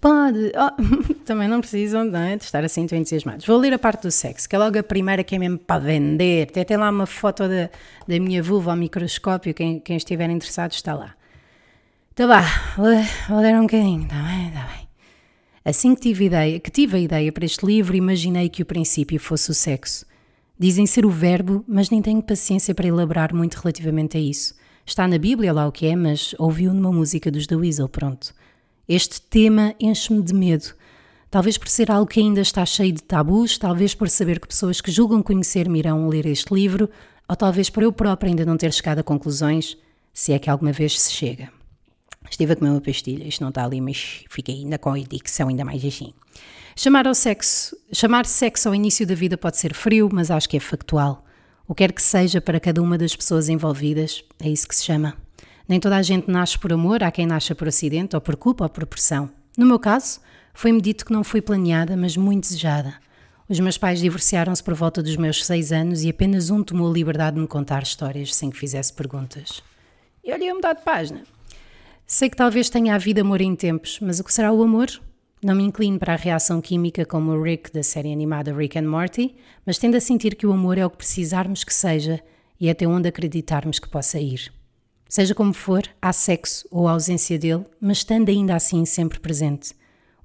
Pode. 0.00 0.52
Oh, 0.56 1.14
também 1.24 1.46
não 1.46 1.60
precisam 1.60 2.08
de 2.08 2.16
estar 2.36 2.64
assim 2.64 2.86
tão 2.86 2.98
entusiasmados. 2.98 3.46
Vou 3.46 3.58
ler 3.58 3.74
a 3.74 3.78
parte 3.78 4.02
do 4.02 4.10
sexo, 4.10 4.48
que 4.48 4.56
é 4.56 4.58
logo 4.58 4.78
a 4.78 4.82
primeira 4.82 5.22
que 5.22 5.34
é 5.34 5.38
mesmo 5.38 5.58
para 5.58 5.80
vender. 5.80 6.50
Tem 6.50 6.62
até 6.62 6.76
lá 6.76 6.88
uma 6.90 7.06
foto 7.06 7.46
da, 7.46 7.68
da 8.08 8.20
minha 8.20 8.42
vulva 8.42 8.70
ao 8.70 8.76
microscópio, 8.76 9.52
quem, 9.52 9.78
quem 9.80 9.96
estiver 9.96 10.30
interessado 10.30 10.72
está 10.72 10.94
lá. 10.94 11.14
Então 12.12 12.28
vá, 12.28 12.42
vou, 12.76 12.86
vou 13.28 13.40
ler 13.40 13.56
um 13.56 13.62
bocadinho, 13.62 14.04
está 14.04 14.22
bem, 14.22 14.48
está 14.48 14.60
bem. 14.66 14.88
Assim 15.64 15.94
que 15.94 16.00
tive, 16.02 16.26
ideia, 16.26 16.60
que 16.60 16.70
tive 16.70 16.96
a 16.96 17.00
ideia 17.00 17.32
para 17.32 17.44
este 17.44 17.64
livro, 17.64 17.96
imaginei 17.96 18.48
que 18.48 18.62
o 18.62 18.66
princípio 18.66 19.18
fosse 19.18 19.50
o 19.50 19.54
sexo. 19.54 20.06
Dizem 20.58 20.86
ser 20.86 21.04
o 21.04 21.10
verbo, 21.10 21.64
mas 21.66 21.90
nem 21.90 22.00
tenho 22.00 22.22
paciência 22.22 22.74
para 22.74 22.86
elaborar 22.86 23.34
muito 23.34 23.54
relativamente 23.54 24.16
a 24.16 24.20
isso. 24.20 24.54
Está 24.86 25.08
na 25.08 25.18
Bíblia 25.18 25.52
lá 25.52 25.66
o 25.66 25.72
que 25.72 25.86
é, 25.86 25.96
mas 25.96 26.34
ouviu 26.38 26.72
numa 26.72 26.92
música 26.92 27.30
dos 27.30 27.46
The 27.46 27.56
Weasel, 27.56 27.88
pronto. 27.88 28.34
Este 28.88 29.20
tema 29.20 29.74
enche-me 29.80 30.22
de 30.22 30.34
medo. 30.34 30.74
Talvez 31.30 31.56
por 31.56 31.68
ser 31.68 31.90
algo 31.90 32.06
que 32.06 32.20
ainda 32.20 32.42
está 32.42 32.64
cheio 32.66 32.92
de 32.92 33.02
tabus, 33.02 33.56
talvez 33.56 33.94
por 33.94 34.10
saber 34.10 34.38
que 34.38 34.46
pessoas 34.46 34.80
que 34.80 34.92
julgam 34.92 35.22
conhecer-me 35.22 35.78
irão 35.78 36.06
ler 36.08 36.26
este 36.26 36.52
livro, 36.52 36.88
ou 37.26 37.34
talvez 37.34 37.70
por 37.70 37.82
eu 37.82 37.90
própria 37.90 38.28
ainda 38.28 38.44
não 38.44 38.56
ter 38.58 38.72
chegado 38.72 38.98
a 38.98 39.02
conclusões, 39.02 39.76
se 40.12 40.32
é 40.32 40.38
que 40.38 40.50
alguma 40.50 40.70
vez 40.70 41.00
se 41.00 41.12
chega. 41.12 41.50
Estive 42.30 42.52
a 42.52 42.56
comer 42.56 42.70
uma 42.70 42.80
pastilha, 42.80 43.26
isto 43.26 43.40
não 43.40 43.48
está 43.48 43.64
ali, 43.64 43.80
mas 43.80 44.24
fiquei 44.28 44.56
ainda 44.56 44.78
com 44.78 44.90
a 44.90 44.98
dicção 44.98 45.48
ainda 45.48 45.64
mais 45.64 45.84
assim. 45.84 46.12
Chamar 46.76 47.06
ao 47.06 47.14
sexo, 47.14 47.76
chamar 47.92 48.26
sexo 48.26 48.68
ao 48.68 48.74
início 48.74 49.06
da 49.06 49.14
vida 49.14 49.38
pode 49.38 49.56
ser 49.56 49.72
frio, 49.72 50.10
mas 50.12 50.30
acho 50.30 50.48
que 50.48 50.56
é 50.56 50.60
factual. 50.60 51.24
O 51.66 51.74
que 51.74 51.82
quer 51.82 51.92
que 51.92 52.02
seja 52.02 52.40
para 52.40 52.60
cada 52.60 52.82
uma 52.82 52.98
das 52.98 53.16
pessoas 53.16 53.48
envolvidas, 53.48 54.22
é 54.40 54.48
isso 54.48 54.68
que 54.68 54.76
se 54.76 54.84
chama. 54.84 55.23
Nem 55.68 55.80
toda 55.80 55.96
a 55.96 56.02
gente 56.02 56.30
nasce 56.30 56.58
por 56.58 56.72
amor, 56.72 57.02
há 57.02 57.10
quem 57.10 57.26
nasça 57.26 57.54
por 57.54 57.68
acidente, 57.68 58.14
ou 58.14 58.20
por 58.20 58.36
culpa, 58.36 58.64
ou 58.64 58.70
por 58.70 58.86
pressão. 58.86 59.30
No 59.56 59.64
meu 59.64 59.78
caso, 59.78 60.20
foi-me 60.52 60.80
dito 60.80 61.04
que 61.04 61.12
não 61.12 61.24
fui 61.24 61.40
planeada, 61.40 61.96
mas 61.96 62.16
muito 62.16 62.42
desejada. 62.42 62.94
Os 63.48 63.60
meus 63.60 63.76
pais 63.76 64.00
divorciaram-se 64.00 64.62
por 64.62 64.74
volta 64.74 65.02
dos 65.02 65.16
meus 65.16 65.44
seis 65.44 65.70
anos 65.72 66.02
e 66.02 66.10
apenas 66.10 66.48
um 66.48 66.62
tomou 66.62 66.90
a 66.90 66.92
liberdade 66.94 67.36
de 67.36 67.42
me 67.42 67.48
contar 67.48 67.82
histórias 67.82 68.34
sem 68.34 68.50
que 68.50 68.58
fizesse 68.58 68.92
perguntas. 68.92 69.62
E 70.22 70.32
olha, 70.32 70.44
eu 70.44 70.54
mudar 70.54 70.72
de 70.72 70.82
página. 70.82 71.22
Sei 72.06 72.30
que 72.30 72.36
talvez 72.36 72.70
tenha 72.70 72.94
havido 72.94 73.20
amor 73.20 73.40
em 73.40 73.54
tempos, 73.54 73.98
mas 74.00 74.20
o 74.20 74.24
que 74.24 74.32
será 74.32 74.52
o 74.52 74.62
amor? 74.62 74.88
Não 75.42 75.54
me 75.54 75.62
inclino 75.62 75.98
para 75.98 76.14
a 76.14 76.16
reação 76.16 76.60
química 76.60 77.04
como 77.04 77.32
o 77.32 77.42
Rick 77.42 77.70
da 77.70 77.82
série 77.82 78.12
animada 78.12 78.54
Rick 78.54 78.78
and 78.78 78.88
Morty, 78.88 79.34
mas 79.66 79.76
tendo 79.76 79.96
a 79.96 80.00
sentir 80.00 80.34
que 80.34 80.46
o 80.46 80.52
amor 80.52 80.78
é 80.78 80.86
o 80.86 80.90
que 80.90 80.96
precisarmos 80.96 81.64
que 81.64 81.74
seja 81.74 82.22
e 82.58 82.70
até 82.70 82.86
onde 82.86 83.08
acreditarmos 83.08 83.78
que 83.78 83.88
possa 83.88 84.18
ir. 84.18 84.50
Seja 85.14 85.32
como 85.32 85.52
for, 85.52 85.84
há 86.02 86.12
sexo 86.12 86.66
ou 86.72 86.88
ausência 86.88 87.38
dele, 87.38 87.64
mas 87.80 87.98
estando 87.98 88.30
ainda 88.30 88.56
assim 88.56 88.84
sempre 88.84 89.20
presente. 89.20 89.72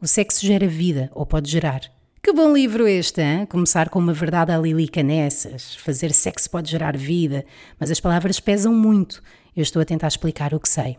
O 0.01 0.07
sexo 0.07 0.43
gera 0.43 0.67
vida, 0.67 1.11
ou 1.13 1.27
pode 1.27 1.47
gerar. 1.47 1.81
Que 2.23 2.33
bom 2.33 2.51
livro 2.51 2.87
este, 2.87 3.21
hein? 3.21 3.45
Começar 3.45 3.89
com 3.89 3.99
uma 3.99 4.13
verdade 4.13 4.51
a 4.51 4.57
Lilica 4.57 5.03
nessas. 5.03 5.75
Fazer 5.75 6.11
sexo 6.11 6.49
pode 6.49 6.71
gerar 6.71 6.97
vida, 6.97 7.45
mas 7.79 7.91
as 7.91 7.99
palavras 7.99 8.39
pesam 8.39 8.73
muito. 8.73 9.21
Eu 9.55 9.61
estou 9.61 9.79
a 9.79 9.85
tentar 9.85 10.07
explicar 10.07 10.55
o 10.55 10.59
que 10.59 10.67
sei. 10.67 10.97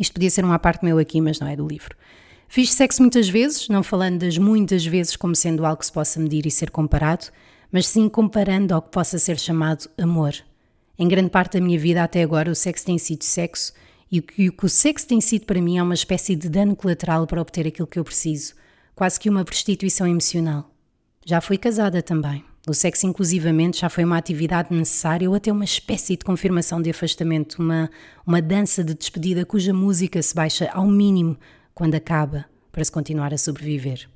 Isto 0.00 0.14
podia 0.14 0.30
ser 0.30 0.42
uma 0.42 0.58
parte 0.58 0.82
meu 0.82 0.96
aqui, 0.96 1.20
mas 1.20 1.38
não 1.38 1.48
é 1.48 1.54
do 1.54 1.68
livro. 1.68 1.94
Fiz 2.48 2.72
sexo 2.72 3.02
muitas 3.02 3.28
vezes, 3.28 3.68
não 3.68 3.82
falando 3.82 4.20
das 4.20 4.38
muitas 4.38 4.86
vezes 4.86 5.16
como 5.16 5.36
sendo 5.36 5.66
algo 5.66 5.80
que 5.80 5.84
se 5.84 5.92
possa 5.92 6.18
medir 6.18 6.46
e 6.46 6.50
ser 6.50 6.70
comparado, 6.70 7.26
mas 7.70 7.86
sim 7.86 8.08
comparando 8.08 8.72
ao 8.72 8.80
que 8.80 8.90
possa 8.90 9.18
ser 9.18 9.38
chamado 9.38 9.90
amor. 9.98 10.32
Em 10.98 11.08
grande 11.08 11.30
parte 11.30 11.58
da 11.58 11.64
minha 11.64 11.78
vida 11.78 12.02
até 12.02 12.22
agora 12.22 12.50
o 12.50 12.54
sexo 12.54 12.86
tem 12.86 12.98
sido 12.98 13.24
sexo 13.24 13.72
e 14.10 14.18
o 14.18 14.22
que 14.22 14.52
o 14.62 14.68
sexo 14.68 15.06
tem 15.06 15.20
sido 15.20 15.46
para 15.46 15.60
mim 15.60 15.78
é 15.78 15.82
uma 15.82 15.94
espécie 15.94 16.36
de 16.36 16.48
dano 16.48 16.76
colateral 16.76 17.26
para 17.26 17.40
obter 17.40 17.66
aquilo 17.66 17.88
que 17.88 17.98
eu 17.98 18.04
preciso, 18.04 18.54
quase 18.94 19.18
que 19.18 19.30
uma 19.30 19.44
prostituição 19.44 20.06
emocional. 20.06 20.70
Já 21.24 21.40
fui 21.40 21.56
casada 21.56 22.02
também. 22.02 22.44
O 22.68 22.74
sexo, 22.74 23.06
inclusivamente, 23.06 23.80
já 23.80 23.88
foi 23.88 24.04
uma 24.04 24.16
atividade 24.16 24.72
necessária 24.72 25.28
ou 25.28 25.34
até 25.34 25.50
uma 25.50 25.64
espécie 25.64 26.16
de 26.16 26.24
confirmação 26.24 26.80
de 26.80 26.90
afastamento, 26.90 27.54
uma, 27.54 27.90
uma 28.24 28.40
dança 28.40 28.84
de 28.84 28.94
despedida 28.94 29.44
cuja 29.44 29.72
música 29.72 30.22
se 30.22 30.34
baixa 30.34 30.70
ao 30.72 30.86
mínimo 30.86 31.36
quando 31.74 31.96
acaba, 31.96 32.44
para 32.70 32.84
se 32.84 32.92
continuar 32.92 33.34
a 33.34 33.38
sobreviver. 33.38 34.08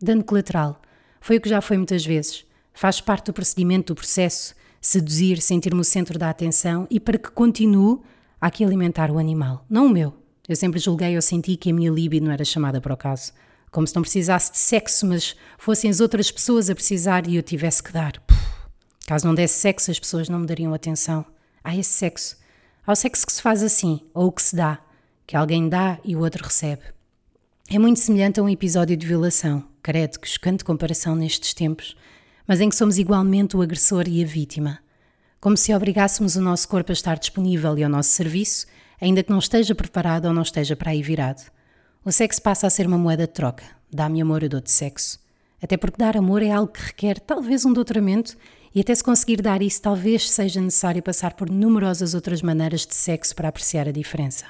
Dano 0.00 0.24
colateral. 0.24 0.80
Foi 1.20 1.36
o 1.36 1.40
que 1.40 1.48
já 1.48 1.60
foi 1.60 1.76
muitas 1.76 2.04
vezes. 2.04 2.44
Faz 2.74 3.00
parte 3.00 3.26
do 3.26 3.32
procedimento 3.32 3.94
do 3.94 3.96
processo, 3.96 4.54
seduzir, 4.82 5.40
sentir-me 5.40 5.80
o 5.80 5.84
centro 5.84 6.18
da 6.18 6.28
atenção 6.28 6.88
e 6.90 6.98
para 6.98 7.16
que 7.16 7.30
continue, 7.30 8.00
há 8.40 8.50
que 8.50 8.64
alimentar 8.64 9.10
o 9.10 9.18
animal, 9.18 9.64
não 9.70 9.86
o 9.86 9.88
meu. 9.88 10.12
Eu 10.48 10.56
sempre 10.56 10.80
julguei 10.80 11.14
ou 11.14 11.22
senti 11.22 11.56
que 11.56 11.70
a 11.70 11.72
minha 11.72 11.90
libido 11.90 12.26
não 12.26 12.32
era 12.32 12.44
chamada 12.44 12.80
para 12.80 12.92
o 12.92 12.96
caso. 12.96 13.32
Como 13.70 13.86
se 13.86 13.94
não 13.94 14.02
precisasse 14.02 14.50
de 14.50 14.58
sexo, 14.58 15.06
mas 15.06 15.36
fossem 15.56 15.88
as 15.88 16.00
outras 16.00 16.30
pessoas 16.30 16.68
a 16.68 16.74
precisar 16.74 17.28
e 17.28 17.36
eu 17.36 17.42
tivesse 17.42 17.82
que 17.82 17.92
dar. 17.92 18.20
Puf. 18.20 18.42
Caso 19.06 19.26
não 19.26 19.34
desse 19.34 19.60
sexo, 19.60 19.90
as 19.90 19.98
pessoas 19.98 20.28
não 20.28 20.40
me 20.40 20.46
dariam 20.46 20.74
atenção. 20.74 21.24
Há 21.62 21.76
esse 21.76 21.90
sexo. 21.90 22.36
Há 22.84 22.92
o 22.92 22.96
sexo 22.96 23.24
que 23.24 23.32
se 23.32 23.40
faz 23.40 23.62
assim, 23.62 24.00
ou 24.12 24.26
o 24.26 24.32
que 24.32 24.42
se 24.42 24.56
dá, 24.56 24.80
que 25.26 25.36
alguém 25.36 25.68
dá 25.68 25.98
e 26.04 26.16
o 26.16 26.20
outro 26.20 26.44
recebe. 26.44 26.82
É 27.70 27.78
muito 27.78 28.00
semelhante 28.00 28.40
a 28.40 28.42
um 28.42 28.48
episódio 28.48 28.96
de 28.96 29.06
violação, 29.06 29.64
credo 29.82 30.18
que 30.18 30.28
chocante 30.28 30.64
comparação 30.64 31.14
nestes 31.14 31.54
tempos, 31.54 31.96
mas 32.46 32.60
em 32.60 32.68
que 32.68 32.76
somos 32.76 32.98
igualmente 32.98 33.56
o 33.56 33.62
agressor 33.62 34.06
e 34.08 34.22
a 34.22 34.26
vítima. 34.26 34.78
Como 35.40 35.56
se 35.56 35.74
obrigássemos 35.74 36.36
o 36.36 36.40
nosso 36.40 36.68
corpo 36.68 36.92
a 36.92 36.94
estar 36.94 37.18
disponível 37.18 37.76
e 37.76 37.84
ao 37.84 37.90
nosso 37.90 38.10
serviço, 38.10 38.66
ainda 39.00 39.22
que 39.22 39.30
não 39.30 39.38
esteja 39.38 39.74
preparado 39.74 40.26
ou 40.26 40.32
não 40.32 40.42
esteja 40.42 40.76
para 40.76 40.92
aí 40.92 41.02
virado. 41.02 41.50
O 42.04 42.12
sexo 42.12 42.40
passa 42.40 42.66
a 42.66 42.70
ser 42.70 42.86
uma 42.86 42.98
moeda 42.98 43.26
de 43.26 43.32
troca. 43.32 43.64
Dá-me 43.92 44.20
amor, 44.20 44.42
eu 44.42 44.48
dou-te 44.48 44.70
sexo. 44.70 45.20
Até 45.62 45.76
porque 45.76 45.98
dar 45.98 46.16
amor 46.16 46.42
é 46.42 46.50
algo 46.50 46.72
que 46.72 46.82
requer 46.82 47.20
talvez 47.20 47.64
um 47.64 47.72
doutoramento 47.72 48.36
e 48.74 48.80
até 48.80 48.94
se 48.94 49.04
conseguir 49.04 49.42
dar 49.42 49.62
isso, 49.62 49.82
talvez 49.82 50.30
seja 50.30 50.60
necessário 50.60 51.02
passar 51.02 51.34
por 51.34 51.50
numerosas 51.50 52.14
outras 52.14 52.40
maneiras 52.40 52.86
de 52.86 52.94
sexo 52.94 53.34
para 53.34 53.48
apreciar 53.48 53.86
a 53.86 53.92
diferença. 53.92 54.46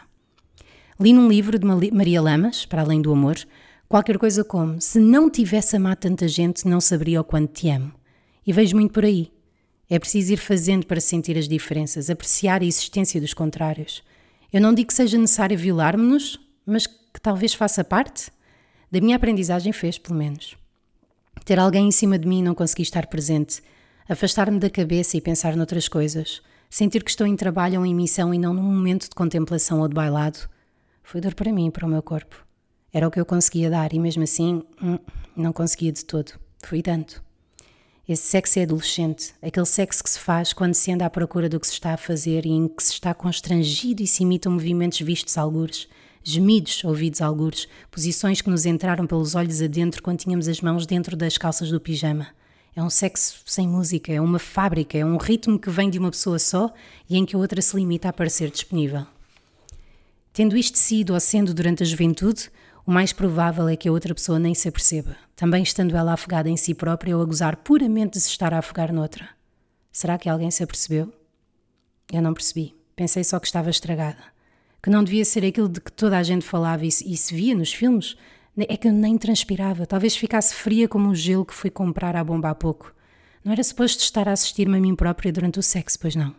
Li 1.00 1.12
num 1.12 1.28
livro 1.28 1.58
de 1.58 1.66
Maria 1.66 2.22
Lamas, 2.22 2.64
para 2.64 2.82
além 2.82 3.02
do 3.02 3.12
amor, 3.12 3.36
qualquer 3.92 4.16
coisa 4.16 4.42
como: 4.42 4.80
Se 4.80 4.98
não 4.98 5.28
tivesse 5.28 5.76
amado 5.76 5.98
tanta 5.98 6.26
gente, 6.26 6.66
não 6.66 6.80
saberia 6.80 7.20
o 7.20 7.24
quanto 7.24 7.52
te 7.52 7.68
amo. 7.68 7.92
E 8.46 8.50
vejo 8.50 8.74
muito 8.74 8.90
por 8.90 9.04
aí. 9.04 9.30
É 9.88 9.98
preciso 9.98 10.32
ir 10.32 10.38
fazendo 10.38 10.86
para 10.86 10.98
sentir 10.98 11.36
as 11.36 11.46
diferenças, 11.46 12.08
apreciar 12.08 12.62
a 12.62 12.64
existência 12.64 13.20
dos 13.20 13.34
contrários. 13.34 14.02
Eu 14.50 14.62
não 14.62 14.72
digo 14.72 14.88
que 14.88 14.94
seja 14.94 15.18
necessário 15.18 15.58
violar-me-nos, 15.58 16.40
mas 16.64 16.86
que 16.86 17.20
talvez 17.20 17.52
faça 17.52 17.84
parte. 17.84 18.30
Da 18.90 18.98
minha 18.98 19.16
aprendizagem 19.16 19.72
fez, 19.74 19.98
pelo 19.98 20.18
menos. 20.18 20.56
Ter 21.44 21.58
alguém 21.58 21.88
em 21.88 21.92
cima 21.92 22.18
de 22.18 22.26
mim 22.26 22.38
e 22.38 22.42
não 22.42 22.54
conseguir 22.54 22.82
estar 22.84 23.06
presente, 23.06 23.62
afastar-me 24.08 24.58
da 24.58 24.70
cabeça 24.70 25.18
e 25.18 25.20
pensar 25.20 25.54
noutras 25.54 25.86
coisas, 25.86 26.40
sentir 26.70 27.04
que 27.04 27.10
estou 27.10 27.26
em 27.26 27.36
trabalho 27.36 27.80
ou 27.80 27.86
em 27.86 27.94
missão 27.94 28.32
e 28.32 28.38
não 28.38 28.54
num 28.54 28.62
momento 28.62 29.04
de 29.04 29.14
contemplação 29.14 29.80
ou 29.80 29.88
de 29.88 29.94
bailado, 29.94 30.38
foi 31.02 31.20
dor 31.20 31.34
para 31.34 31.52
mim, 31.52 31.70
para 31.70 31.86
o 31.86 31.88
meu 31.88 32.02
corpo. 32.02 32.51
Era 32.92 33.08
o 33.08 33.10
que 33.10 33.18
eu 33.18 33.24
conseguia 33.24 33.70
dar 33.70 33.92
e 33.94 33.98
mesmo 33.98 34.22
assim 34.22 34.62
hum, 34.82 34.98
não 35.34 35.52
conseguia 35.52 35.90
de 35.90 36.04
todo. 36.04 36.32
Fui 36.62 36.82
dando. 36.82 37.14
Esse 38.06 38.24
sexo 38.24 38.58
é 38.58 38.64
adolescente, 38.64 39.32
aquele 39.40 39.64
sexo 39.64 40.02
que 40.02 40.10
se 40.10 40.18
faz 40.18 40.52
quando 40.52 40.74
se 40.74 40.92
anda 40.92 41.06
à 41.06 41.10
procura 41.10 41.48
do 41.48 41.58
que 41.58 41.66
se 41.66 41.72
está 41.72 41.94
a 41.94 41.96
fazer 41.96 42.44
e 42.44 42.50
em 42.50 42.68
que 42.68 42.82
se 42.82 42.92
está 42.92 43.14
constrangido 43.14 44.02
e 44.02 44.06
se 44.06 44.24
imitam 44.24 44.52
movimentos 44.52 45.00
vistos 45.00 45.38
algures, 45.38 45.88
gemidos 46.22 46.84
ouvidos 46.84 47.22
algures, 47.22 47.66
posições 47.90 48.42
que 48.42 48.50
nos 48.50 48.66
entraram 48.66 49.06
pelos 49.06 49.34
olhos 49.34 49.62
adentro 49.62 50.02
quando 50.02 50.18
tínhamos 50.18 50.46
as 50.48 50.60
mãos 50.60 50.84
dentro 50.84 51.16
das 51.16 51.38
calças 51.38 51.70
do 51.70 51.80
pijama. 51.80 52.26
É 52.74 52.82
um 52.82 52.90
sexo 52.90 53.40
sem 53.46 53.68
música, 53.68 54.12
é 54.12 54.20
uma 54.20 54.38
fábrica, 54.38 54.98
é 54.98 55.04
um 55.04 55.16
ritmo 55.16 55.58
que 55.58 55.70
vem 55.70 55.88
de 55.88 55.98
uma 55.98 56.10
pessoa 56.10 56.38
só 56.38 56.72
e 57.08 57.16
em 57.16 57.24
que 57.24 57.36
a 57.36 57.38
outra 57.38 57.62
se 57.62 57.76
limita 57.76 58.08
a 58.08 58.10
aparecer 58.10 58.50
disponível. 58.50 59.06
Tendo 60.32 60.56
isto 60.56 60.76
sido 60.76 61.14
ou 61.14 61.20
sendo 61.20 61.54
durante 61.54 61.82
a 61.82 61.86
juventude, 61.86 62.50
o 62.86 62.90
mais 62.90 63.12
provável 63.12 63.68
é 63.68 63.76
que 63.76 63.88
a 63.88 63.92
outra 63.92 64.14
pessoa 64.14 64.38
nem 64.38 64.54
se 64.54 64.68
aperceba, 64.68 65.16
também 65.36 65.62
estando 65.62 65.96
ela 65.96 66.12
afogada 66.12 66.48
em 66.48 66.56
si 66.56 66.74
própria 66.74 67.16
ou 67.16 67.22
a 67.22 67.26
gozar 67.26 67.56
puramente 67.58 68.14
de 68.14 68.20
se 68.20 68.28
estar 68.28 68.52
a 68.52 68.58
afogar 68.58 68.92
noutra. 68.92 69.28
Será 69.92 70.18
que 70.18 70.28
alguém 70.28 70.50
se 70.50 70.62
apercebeu? 70.62 71.12
Eu 72.10 72.22
não 72.22 72.34
percebi. 72.34 72.74
Pensei 72.96 73.22
só 73.22 73.38
que 73.38 73.46
estava 73.46 73.70
estragada. 73.70 74.22
Que 74.82 74.90
não 74.90 75.04
devia 75.04 75.24
ser 75.24 75.44
aquilo 75.44 75.68
de 75.68 75.80
que 75.80 75.92
toda 75.92 76.18
a 76.18 76.22
gente 76.22 76.44
falava 76.44 76.84
e 76.84 76.90
se, 76.90 77.10
e 77.10 77.16
se 77.16 77.34
via 77.34 77.54
nos 77.54 77.72
filmes. 77.72 78.16
É 78.56 78.76
que 78.76 78.88
eu 78.88 78.92
nem 78.92 79.16
transpirava. 79.16 79.86
Talvez 79.86 80.16
ficasse 80.16 80.54
fria 80.54 80.88
como 80.88 81.10
o 81.10 81.14
gelo 81.14 81.44
que 81.44 81.54
fui 81.54 81.70
comprar 81.70 82.16
à 82.16 82.24
bomba 82.24 82.50
há 82.50 82.54
pouco. 82.54 82.94
Não 83.44 83.52
era 83.52 83.62
suposto 83.62 84.02
estar 84.02 84.28
a 84.28 84.32
assistir-me 84.32 84.76
a 84.76 84.80
mim 84.80 84.94
própria 84.94 85.32
durante 85.32 85.58
o 85.58 85.62
sexo, 85.62 85.98
pois 85.98 86.14
não? 86.14 86.34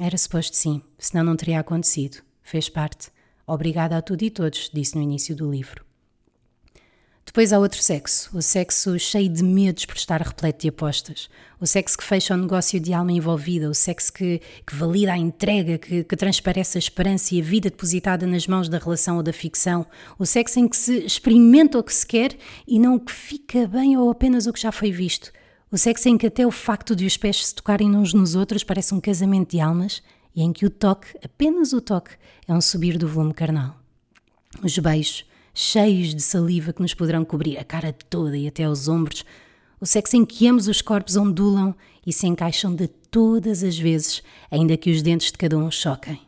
Era 0.00 0.16
suposto 0.16 0.56
sim, 0.56 0.82
senão 0.98 1.24
não 1.24 1.36
teria 1.36 1.60
acontecido. 1.60 2.22
Fez 2.42 2.68
parte. 2.68 3.10
Obrigada 3.46 3.96
a 3.96 4.02
tudo 4.02 4.22
e 4.22 4.30
todos, 4.30 4.70
disse 4.72 4.96
no 4.96 5.02
início 5.02 5.34
do 5.34 5.50
livro. 5.50 5.84
Depois 7.24 7.50
há 7.50 7.58
outro 7.58 7.80
sexo, 7.80 8.28
o 8.36 8.42
sexo 8.42 8.98
cheio 8.98 9.28
de 9.28 9.42
medos 9.42 9.86
por 9.86 9.96
estar 9.96 10.20
repleto 10.20 10.60
de 10.60 10.68
apostas, 10.68 11.30
o 11.58 11.66
sexo 11.66 11.96
que 11.96 12.04
fecha 12.04 12.34
o 12.34 12.36
negócio 12.36 12.78
de 12.78 12.92
alma 12.92 13.10
envolvida, 13.10 13.70
o 13.70 13.74
sexo 13.74 14.12
que, 14.12 14.42
que 14.66 14.74
valida 14.74 15.14
a 15.14 15.16
entrega, 15.16 15.78
que, 15.78 16.04
que, 16.04 16.16
transparece 16.16 16.76
a 16.76 16.80
esperança 16.80 17.34
e 17.34 17.40
a 17.40 17.42
vida 17.42 17.70
depositada 17.70 18.26
nas 18.26 18.46
mãos 18.46 18.68
da 18.68 18.76
relação 18.76 19.16
ou 19.16 19.22
da 19.22 19.32
ficção, 19.32 19.86
o 20.18 20.26
sexo 20.26 20.60
em 20.60 20.68
que 20.68 20.76
se 20.76 20.98
experimenta 21.06 21.78
o 21.78 21.82
que 21.82 21.94
se 21.94 22.06
quer 22.06 22.36
e 22.68 22.78
não 22.78 22.96
o 22.96 23.00
que 23.00 23.12
fica 23.12 23.66
bem 23.66 23.96
ou 23.96 24.10
apenas 24.10 24.46
o 24.46 24.52
que 24.52 24.60
já 24.60 24.70
foi 24.70 24.92
visto, 24.92 25.32
o 25.70 25.78
sexo 25.78 26.10
em 26.10 26.18
que 26.18 26.26
até 26.26 26.46
o 26.46 26.50
facto 26.50 26.94
de 26.94 27.06
os 27.06 27.16
pés 27.16 27.46
se 27.46 27.54
tocarem 27.54 27.96
uns 27.96 28.12
nos 28.12 28.34
outros 28.34 28.62
parece 28.62 28.92
um 28.92 29.00
casamento 29.00 29.52
de 29.52 29.60
almas 29.60 30.02
e 30.34 30.42
em 30.42 30.52
que 30.52 30.66
o 30.66 30.70
toque, 30.70 31.16
apenas 31.24 31.72
o 31.72 31.80
toque, 31.80 32.12
é 32.46 32.52
um 32.52 32.60
subir 32.60 32.96
do 32.96 33.08
volume 33.08 33.34
carnal. 33.34 33.76
Os 34.62 34.78
beijos, 34.78 35.24
cheios 35.54 36.14
de 36.14 36.22
saliva 36.22 36.72
que 36.72 36.82
nos 36.82 36.94
poderão 36.94 37.24
cobrir 37.24 37.58
a 37.58 37.64
cara 37.64 37.92
toda 37.92 38.36
e 38.36 38.46
até 38.46 38.68
os 38.68 38.88
ombros, 38.88 39.24
o 39.80 39.86
sexo 39.86 40.16
em 40.16 40.24
que 40.24 40.46
ambos 40.46 40.68
os 40.68 40.80
corpos 40.80 41.16
ondulam 41.16 41.74
e 42.06 42.12
se 42.12 42.26
encaixam 42.26 42.74
de 42.74 42.86
todas 42.86 43.62
as 43.62 43.78
vezes, 43.78 44.22
ainda 44.50 44.76
que 44.76 44.90
os 44.90 45.02
dentes 45.02 45.32
de 45.32 45.38
cada 45.38 45.58
um 45.58 45.70
choquem. 45.70 46.20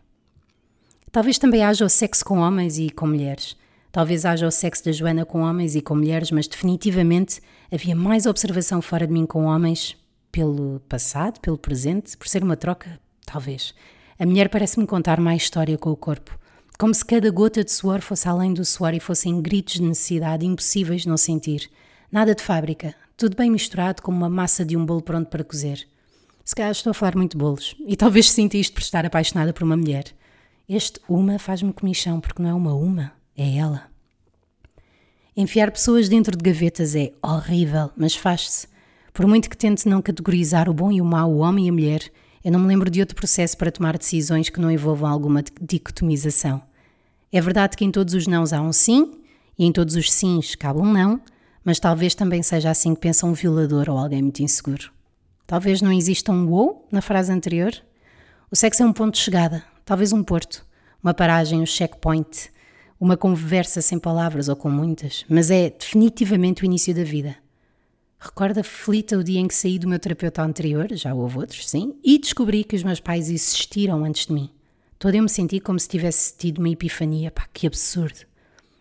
Talvez 1.11 1.39
também 1.39 1.63
haja 1.63 1.85
o 1.85 1.89
sexo 1.89 2.25
com 2.25 2.39
homens 2.39 2.79
e 2.79 2.91
com 2.91 3.07
mulheres. 3.07 3.57
Talvez 3.93 4.25
haja 4.25 4.49
o 4.49 4.51
sexo 4.51 4.85
da 4.85 4.91
Joana 4.91 5.25
com 5.25 5.43
homens 5.43 5.77
e 5.77 5.81
com 5.81 5.95
mulheres, 5.95 6.33
mas 6.33 6.49
definitivamente 6.49 7.41
havia 7.71 7.95
mais 7.95 8.27
observação 8.27 8.83
fora 8.83 9.07
de 9.07 9.13
mim 9.13 9.25
com 9.25 9.45
homens, 9.45 9.97
pelo 10.33 10.81
passado, 10.89 11.39
pelo 11.39 11.57
presente, 11.57 12.17
por 12.17 12.27
ser 12.27 12.43
uma 12.43 12.57
troca, 12.57 12.99
talvez. 13.25 13.73
A 14.19 14.25
mulher 14.25 14.49
parece-me 14.49 14.87
contar 14.87 15.21
mais 15.21 15.43
história 15.43 15.77
com 15.77 15.91
o 15.91 15.97
corpo, 15.97 16.39
como 16.79 16.95
se 16.95 17.05
cada 17.05 17.29
gota 17.31 17.65
de 17.65 17.73
suor 17.73 18.01
fosse 18.01 18.29
além 18.29 18.55
do 18.55 18.65
suor 18.65 18.95
e 18.95 19.01
fossem 19.01 19.43
gritos 19.43 19.75
de 19.75 19.83
necessidade 19.83 20.47
impossíveis 20.47 21.03
de 21.03 21.09
não 21.09 21.17
sentir. 21.17 21.69
Nada 22.13 22.33
de 22.33 22.43
fábrica, 22.43 22.95
tudo 23.17 23.37
bem 23.37 23.51
misturado 23.51 24.03
como 24.03 24.17
uma 24.17 24.29
massa 24.29 24.65
de 24.65 24.77
um 24.77 24.87
bolo 24.87 25.03
pronto 25.03 25.29
para 25.29 25.43
cozer. 25.43 25.87
Se 26.45 26.55
calhar 26.55 26.71
estou 26.71 26.93
a 26.93 26.95
falar 26.95 27.17
muito 27.17 27.33
de 27.33 27.39
bolos, 27.39 27.75
e 27.87 27.97
talvez 27.97 28.31
sinta 28.31 28.57
isto 28.57 28.75
por 28.75 28.83
estar 28.83 29.05
apaixonada 29.05 29.53
por 29.53 29.65
uma 29.65 29.77
mulher. 29.77 30.05
Este 30.69 31.01
uma 31.09 31.39
faz-me 31.39 31.73
comichão, 31.73 32.21
porque 32.21 32.41
não 32.41 32.51
é 32.51 32.55
uma 32.55 32.75
uma, 32.75 33.13
é 33.37 33.57
ela. 33.57 33.85
Enfiar 35.37 35.73
pessoas 35.73 36.09
dentro 36.09 36.37
de 36.37 36.45
gavetas 36.45 36.95
é 36.95 37.13
horrível, 37.21 37.91
mas 37.97 38.15
faz-se. 38.15 38.69
Por 39.13 39.27
muito 39.27 39.51
que 39.51 39.57
tente 39.57 39.89
não 39.89 40.01
categorizar 40.01 40.69
o 40.69 40.75
bom 40.75 40.93
e 40.93 41.01
o 41.01 41.05
mau, 41.05 41.33
o 41.33 41.39
homem 41.39 41.67
e 41.67 41.69
a 41.69 41.73
mulher, 41.73 42.13
eu 42.45 42.53
não 42.53 42.61
me 42.61 42.67
lembro 42.67 42.91
de 42.91 43.01
outro 43.01 43.17
processo 43.17 43.57
para 43.57 43.73
tomar 43.73 43.97
decisões 43.97 44.51
que 44.51 44.61
não 44.61 44.71
envolvam 44.71 45.11
alguma 45.11 45.43
dicotomização. 45.61 46.63
É 47.33 47.41
verdade 47.41 47.75
que 47.75 47.85
em 47.85 47.91
todos 47.91 48.13
os 48.13 48.27
nãos 48.27 48.53
há 48.53 48.61
um 48.61 48.73
sim, 48.73 49.13
e 49.59 49.65
em 49.65 49.73
todos 49.73 49.97
os 49.97 50.13
sims 50.13 50.55
cabe 50.55 50.81
um 50.81 50.93
não, 50.93 51.21
mas 51.65 51.81
talvez 51.81 52.15
também 52.15 52.43
seja 52.43 52.71
assim 52.71 52.95
que 52.95 53.01
pensa 53.01 53.27
um 53.27 53.33
violador 53.33 53.89
ou 53.89 53.97
alguém 53.97 54.21
muito 54.21 54.43
inseguro. 54.43 54.93
Talvez 55.47 55.81
não 55.81 55.91
exista 55.91 56.31
um 56.31 56.47
wow 56.47 56.87
na 56.93 57.01
frase 57.01 57.33
anterior. 57.33 57.73
O 58.51 58.57
sexo 58.57 58.83
é 58.83 58.87
um 58.87 58.93
ponto 58.93 59.15
de 59.15 59.21
chegada, 59.21 59.65
talvez 59.85 60.13
um 60.13 60.23
porto, 60.23 60.67
uma 61.03 61.15
paragem, 61.15 61.61
um 61.61 61.67
checkpoint, 61.67 62.51
uma 63.01 63.17
conversa 63.17 63.81
sem 63.81 63.99
palavras 63.99 64.49
ou 64.49 64.57
com 64.57 64.69
muitas, 64.71 65.25
mas 65.29 65.51
é 65.51 65.71
definitivamente 65.71 66.63
o 66.63 66.67
início 66.67 66.95
da 66.95 67.05
vida. 67.05 67.37
Recordo 68.19 68.61
aflita 68.61 69.19
o 69.19 69.25
dia 69.25 69.41
em 69.41 69.47
que 69.47 69.55
saí 69.55 69.79
do 69.79 69.89
meu 69.89 69.99
terapeuta 69.99 70.43
anterior, 70.43 70.89
já 70.93 71.15
houve 71.15 71.39
outros, 71.39 71.69
sim, 71.69 71.95
e 72.03 72.19
descobri 72.19 72.65
que 72.65 72.77
os 72.77 72.83
meus 72.83 73.01
pais 73.01 73.29
existiram 73.29 74.05
antes 74.05 74.27
de 74.27 74.33
mim. 74.33 74.51
Toda 74.99 75.17
eu 75.17 75.23
me 75.23 75.29
senti 75.29 75.61
como 75.61 75.79
se 75.79 75.89
tivesse 75.89 76.35
tido 76.37 76.59
uma 76.59 76.71
epifania. 76.71 77.31
Pá, 77.31 77.47
que 77.53 77.67
absurdo. 77.67 78.21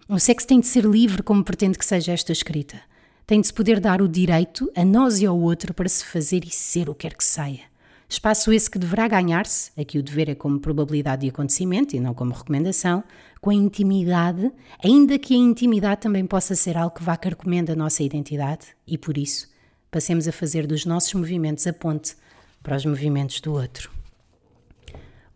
O 0.07 0.19
sexo 0.19 0.47
tem 0.47 0.59
de 0.59 0.67
ser 0.67 0.85
livre 0.85 1.21
como 1.21 1.43
pretende 1.43 1.77
que 1.77 1.85
seja 1.85 2.13
esta 2.13 2.31
escrita. 2.31 2.79
Tem 3.25 3.41
de 3.41 3.47
se 3.47 3.53
poder 3.53 3.79
dar 3.79 4.01
o 4.01 4.07
direito 4.07 4.71
a 4.75 4.85
nós 4.85 5.19
e 5.19 5.25
ao 5.25 5.37
outro 5.37 5.73
para 5.73 5.89
se 5.89 6.05
fazer 6.05 6.45
e 6.45 6.49
ser 6.49 6.89
o 6.89 6.95
que 6.95 7.07
quer 7.07 7.17
que 7.17 7.23
saia. 7.23 7.72
Espaço 8.13 8.53
esse 8.53 8.69
que 8.69 8.77
deverá 8.77 9.07
ganhar-se, 9.07 9.71
aqui 9.75 9.97
o 9.97 10.03
dever 10.03 10.29
é 10.29 10.35
como 10.35 10.59
probabilidade 10.59 11.23
de 11.23 11.29
acontecimento 11.29 11.95
e 11.95 11.99
não 11.99 12.13
como 12.13 12.31
recomendação, 12.31 13.03
com 13.41 13.49
a 13.49 13.55
intimidade, 13.55 14.51
ainda 14.85 15.17
que 15.17 15.33
a 15.33 15.37
intimidade 15.37 16.01
também 16.01 16.23
possa 16.23 16.53
ser 16.53 16.77
algo 16.77 16.95
que 16.95 17.01
vá 17.01 17.17
carcomendo 17.17 17.71
a 17.71 17.75
nossa 17.75 18.03
identidade 18.03 18.67
e, 18.85 18.99
por 18.99 19.17
isso, 19.17 19.49
passemos 19.89 20.27
a 20.27 20.31
fazer 20.31 20.67
dos 20.67 20.85
nossos 20.85 21.11
movimentos 21.15 21.65
a 21.65 21.73
ponte 21.73 22.15
para 22.61 22.75
os 22.75 22.85
movimentos 22.85 23.41
do 23.41 23.51
outro. 23.51 23.89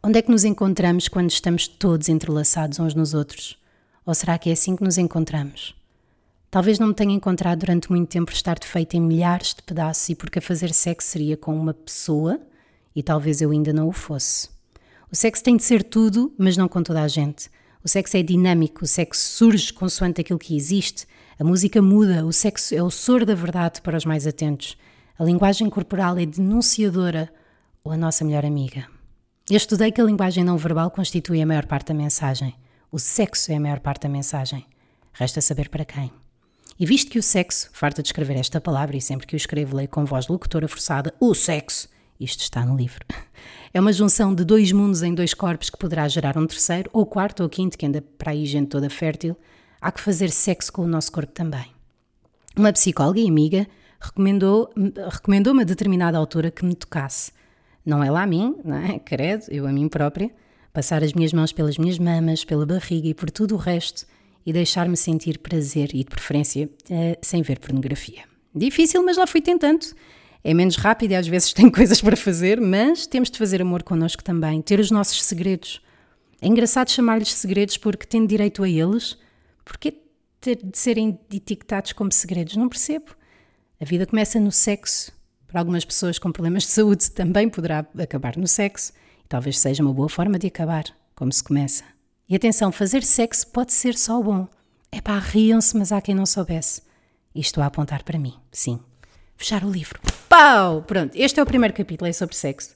Onde 0.04 0.20
é 0.20 0.22
que 0.22 0.30
nos 0.30 0.44
encontramos 0.44 1.08
quando 1.08 1.32
estamos 1.32 1.68
todos 1.68 2.10
entrelaçados 2.10 2.78
uns 2.78 2.94
nos 2.94 3.16
outros? 3.16 3.58
Ou 4.06 4.14
será 4.14 4.38
que 4.38 4.52
é 4.52 4.54
assim 4.54 4.76
que 4.76 4.84
nos 4.84 5.00
encontramos? 5.00 5.76
Talvez 6.52 6.78
não 6.78 6.90
me 6.90 6.94
tenha 6.94 7.16
encontrado 7.16 7.58
durante 7.58 7.90
muito 7.90 8.08
tempo 8.08 8.32
estar 8.32 8.64
feita 8.64 8.96
em 8.96 9.02
milhares 9.02 9.56
de 9.56 9.64
pedaços 9.64 10.10
e 10.10 10.16
porque 10.16 10.38
a 10.38 10.44
fazer 10.44 10.72
sexo 10.76 11.10
seria 11.10 11.36
com 11.36 11.60
uma 11.60 11.74
pessoa 11.74 12.40
e 12.98 13.04
talvez 13.04 13.42
eu 13.42 13.52
ainda 13.52 13.72
não 13.72 13.88
o 13.88 13.92
fosse. 13.92 14.50
O 15.12 15.16
sexo 15.16 15.44
tem 15.44 15.56
de 15.56 15.64
ser 15.64 15.84
tudo, 15.84 16.34
mas 16.36 16.58
não 16.58 16.68
com 16.68 16.82
toda 16.82 17.04
a 17.04 17.08
gente. 17.08 17.48
O 17.84 17.88
sexo 17.88 18.18
é 18.18 18.24
dinâmico, 18.24 18.84
o 18.84 18.88
sexo 18.88 19.22
surge 19.22 19.72
consoante 19.72 20.22
aquilo 20.22 20.40
que 20.40 20.58
existe, 20.58 21.06
a 21.40 21.44
música 21.44 21.80
muda, 21.80 22.26
o 22.26 22.34
sexo 22.34 22.74
é 22.74 22.82
o 22.82 22.90
soro 22.90 23.24
da 23.24 23.36
verdade 23.36 23.84
para 23.84 23.96
os 23.96 24.04
mais 24.04 24.26
atentos. 24.26 24.76
A 25.20 25.24
linguagem 25.24 25.70
corporal 25.70 26.18
é 26.18 26.26
denunciadora 26.26 27.32
ou 27.84 27.92
a 27.92 27.98
nossa 27.98 28.26
melhor 28.26 28.44
amiga. 28.44 28.88
Eu 29.48 29.58
estudei 29.58 29.92
que 29.92 30.02
a 30.02 30.04
linguagem 30.04 30.44
não 30.44 30.58
verbal 30.58 30.90
constitui 30.90 31.40
a 31.40 31.46
maior 31.46 31.68
parte 31.68 31.90
da 31.90 31.94
mensagem. 31.94 32.56
O 32.92 32.98
sexo 32.98 33.52
é 33.52 33.58
a 33.58 33.60
maior 33.60 33.80
parte 33.80 34.02
da 34.02 34.10
mensagem. 34.10 34.66
Resta 35.14 35.40
saber 35.40 35.70
para 35.70 35.86
quem. 35.86 36.12
E 36.80 36.86
visto 36.88 37.12
que 37.12 37.20
o 37.20 37.24
sexo, 37.24 37.70
farta 37.74 38.02
de 38.02 38.08
escrever 38.08 38.38
esta 38.38 38.60
palavra 38.60 38.98
e 38.98 39.02
sempre 39.02 39.28
que 39.28 39.36
o 39.36 39.38
escrevo 39.38 39.76
leio 39.76 39.88
com 39.88 40.04
voz 40.04 40.28
locutora 40.28 40.68
forçada, 40.68 41.14
o 41.20 41.36
sexo, 41.36 41.88
isto 42.20 42.42
está 42.42 42.66
no 42.66 42.76
livro, 42.76 43.06
é 43.74 43.80
uma 43.80 43.94
junção 43.94 44.34
de 44.34 44.44
dois 44.44 44.72
mundos 44.72 45.04
em 45.04 45.14
dois 45.14 45.34
corpos 45.34 45.70
que 45.70 45.78
poderá 45.78 46.08
gerar 46.08 46.38
um 46.38 46.48
terceiro, 46.48 46.90
ou 46.94 47.06
quarto 47.06 47.44
ou 47.44 47.50
quinto, 47.50 47.78
que 47.78 47.86
anda 47.86 48.02
para 48.18 48.32
aí 48.32 48.46
gente 48.46 48.70
toda 48.70 48.90
fértil, 48.90 49.36
há 49.80 49.92
que 49.92 50.02
fazer 50.02 50.30
sexo 50.30 50.72
com 50.72 50.84
o 50.84 50.88
nosso 50.88 51.12
corpo 51.12 51.32
também. 51.32 51.66
Uma 52.56 52.74
psicóloga 52.74 53.20
e 53.20 53.28
amiga 53.28 53.68
recomendou, 54.00 54.72
recomendou-me 55.12 55.62
a 55.62 55.66
determinada 55.66 56.18
altura 56.18 56.50
que 56.50 56.66
me 56.66 56.74
tocasse. 56.74 57.32
Não 57.86 58.04
ela 58.04 58.24
a 58.24 58.28
mim, 58.28 58.56
não 58.66 58.78
é? 58.78 59.00
Credo, 59.00 59.46
eu 59.50 59.68
a 59.68 59.72
mim 59.72 59.88
própria 59.88 60.32
passar 60.78 61.04
as 61.04 61.12
minhas 61.14 61.34
mãos 61.34 61.52
pelas 61.52 61.76
minhas 61.80 61.98
mamas, 61.98 62.46
pela 62.46 62.64
barriga 62.64 63.08
e 63.08 63.14
por 63.16 63.32
tudo 63.32 63.56
o 63.56 63.58
resto 63.58 64.06
e 64.46 64.54
deixar-me 64.54 64.96
sentir 64.96 65.40
prazer 65.40 65.90
e, 65.92 66.04
de 66.04 66.06
preferência, 66.06 66.68
uh, 66.68 67.18
sem 67.20 67.42
ver 67.42 67.58
pornografia. 67.58 68.24
Difícil, 68.54 69.04
mas 69.04 69.18
lá 69.18 69.26
fui 69.26 69.42
tentando. 69.42 69.88
É 70.50 70.54
menos 70.54 70.78
rápido 70.78 71.12
e 71.12 71.16
às 71.16 71.28
vezes 71.28 71.52
tem 71.52 71.70
coisas 71.70 72.00
para 72.00 72.16
fazer, 72.16 72.62
mas 72.62 73.06
temos 73.06 73.30
de 73.30 73.38
fazer 73.38 73.62
amor 73.62 73.84
connosco 73.84 74.24
também, 74.24 74.62
ter 74.62 74.80
os 74.80 74.90
nossos 74.90 75.22
segredos. 75.22 75.82
É 76.42 76.48
engraçado 76.48 76.90
chamar-lhes 76.90 77.34
segredos 77.34 77.76
porque 77.76 78.06
tendo 78.06 78.30
direito 78.30 78.64
a 78.64 78.70
eles, 78.70 79.18
porque 79.66 79.94
ter 80.40 80.56
de 80.56 80.78
serem 80.78 81.20
etiquetados 81.34 81.92
como 81.92 82.14
segredos? 82.14 82.56
Não 82.56 82.70
percebo. 82.70 83.08
A 83.78 83.84
vida 83.84 84.06
começa 84.06 84.40
no 84.40 84.50
sexo. 84.50 85.12
Para 85.48 85.60
algumas 85.60 85.84
pessoas 85.84 86.18
com 86.18 86.32
problemas 86.32 86.64
de 86.64 86.70
saúde 86.70 87.12
também 87.12 87.50
poderá 87.50 87.86
acabar 88.00 88.38
no 88.38 88.48
sexo. 88.48 88.94
Talvez 89.28 89.60
seja 89.60 89.84
uma 89.84 89.94
boa 89.94 90.08
forma 90.08 90.40
de 90.40 90.48
acabar, 90.48 90.86
como 91.14 91.30
se 91.30 91.44
começa. 91.44 91.84
E 92.30 92.34
atenção, 92.34 92.72
fazer 92.72 93.04
sexo 93.04 93.48
pode 93.48 93.74
ser 93.74 93.98
só 93.98 94.22
bom. 94.22 94.48
É 94.94 95.02
pá, 95.02 95.20
riam-se, 95.20 95.76
mas 95.76 95.92
há 95.92 96.00
quem 96.00 96.16
não 96.16 96.26
soubesse. 96.26 96.84
E 97.36 97.42
estou 97.42 97.62
a 97.62 97.68
apontar 97.68 98.04
para 98.04 98.18
mim, 98.18 98.34
sim. 98.50 98.80
Fechar 99.38 99.64
o 99.64 99.70
livro. 99.70 100.00
Pau! 100.28 100.82
Pronto, 100.82 101.16
este 101.16 101.40
é 101.40 101.44
o 101.44 101.46
primeiro 101.46 101.74
capítulo, 101.74 102.10
é 102.10 102.14
sobre 102.14 102.36
sexo. 102.36 102.76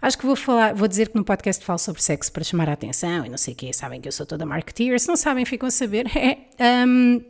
Acho 0.00 0.16
que 0.16 0.24
vou 0.24 0.36
falar, 0.36 0.72
vou 0.72 0.86
dizer 0.86 1.08
que 1.08 1.16
no 1.16 1.24
podcast 1.24 1.64
falo 1.64 1.80
sobre 1.80 2.00
sexo 2.00 2.30
para 2.30 2.44
chamar 2.44 2.68
a 2.68 2.74
atenção 2.74 3.26
e 3.26 3.28
não 3.28 3.36
sei 3.36 3.54
o 3.54 3.56
quê. 3.56 3.72
Sabem 3.72 4.00
que 4.00 4.06
eu 4.06 4.12
sou 4.12 4.24
toda 4.24 4.46
marketeer. 4.46 4.98
Se 5.00 5.08
não 5.08 5.16
sabem, 5.16 5.44
ficam 5.44 5.66
a 5.66 5.70
saber. 5.70 6.06
É, 6.58 6.86
um, 6.86 7.20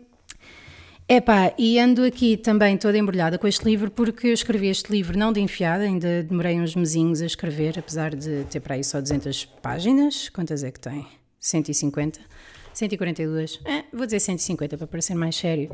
Epá, 1.08 1.54
e 1.56 1.78
ando 1.78 2.04
aqui 2.04 2.36
também 2.36 2.76
toda 2.76 2.98
embrulhada 2.98 3.38
com 3.38 3.46
este 3.46 3.64
livro 3.64 3.90
porque 3.90 4.26
eu 4.26 4.32
escrevi 4.32 4.66
este 4.66 4.90
livro 4.90 5.16
não 5.16 5.32
de 5.32 5.40
enfiada, 5.40 5.84
ainda 5.84 6.24
demorei 6.24 6.60
uns 6.60 6.74
mesinhos 6.74 7.22
a 7.22 7.26
escrever, 7.26 7.78
apesar 7.78 8.14
de 8.14 8.44
ter 8.50 8.58
para 8.58 8.74
aí 8.74 8.82
só 8.82 9.00
200 9.00 9.44
páginas. 9.62 10.28
Quantas 10.28 10.64
é 10.64 10.70
que 10.70 10.80
tem? 10.80 11.06
150? 11.38 12.18
142? 12.74 13.60
É, 13.64 13.84
vou 13.92 14.04
dizer 14.04 14.18
150 14.18 14.76
para 14.76 14.86
parecer 14.86 15.14
mais 15.14 15.36
sério. 15.36 15.70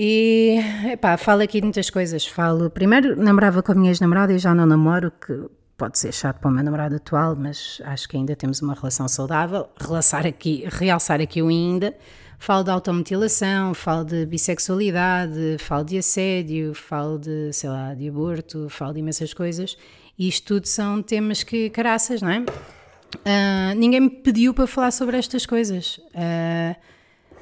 E, 0.00 0.60
epá, 0.92 1.16
falo 1.16 1.42
aqui 1.42 1.58
de 1.60 1.64
muitas 1.64 1.90
coisas. 1.90 2.24
Falo, 2.24 2.70
primeiro, 2.70 3.20
namorava 3.20 3.64
com 3.64 3.72
a 3.72 3.74
minha 3.74 3.90
ex-namorada 3.90 4.32
e 4.32 4.38
já 4.38 4.54
não 4.54 4.64
namoro, 4.64 5.10
que 5.10 5.50
pode 5.76 5.98
ser 5.98 6.12
chato 6.12 6.38
para 6.38 6.48
o 6.48 6.52
meu 6.52 6.62
namorado 6.62 6.94
atual, 6.94 7.34
mas 7.34 7.82
acho 7.84 8.08
que 8.08 8.16
ainda 8.16 8.36
temos 8.36 8.62
uma 8.62 8.74
relação 8.74 9.08
saudável. 9.08 9.68
Relaçar 9.76 10.24
aqui, 10.24 10.64
realçar 10.70 11.20
aqui 11.20 11.42
o 11.42 11.48
ainda 11.48 11.96
Falo 12.38 12.62
de 12.62 12.70
automutilação, 12.70 13.74
falo 13.74 14.04
de 14.04 14.24
bissexualidade, 14.24 15.56
falo 15.58 15.84
de 15.84 15.98
assédio, 15.98 16.72
falo 16.72 17.18
de, 17.18 17.52
sei 17.52 17.68
lá, 17.68 17.94
de 17.94 18.08
aborto, 18.08 18.68
falo 18.70 18.94
de 18.94 19.00
imensas 19.00 19.34
coisas. 19.34 19.76
E 20.16 20.28
isto 20.28 20.54
tudo 20.54 20.66
são 20.66 21.02
temas 21.02 21.42
que, 21.42 21.68
caraças, 21.68 22.22
não 22.22 22.30
é? 22.30 22.38
Uh, 22.38 23.74
ninguém 23.76 24.00
me 24.02 24.10
pediu 24.10 24.54
para 24.54 24.68
falar 24.68 24.92
sobre 24.92 25.18
estas 25.18 25.44
coisas. 25.44 25.98
Uh, 26.14 26.76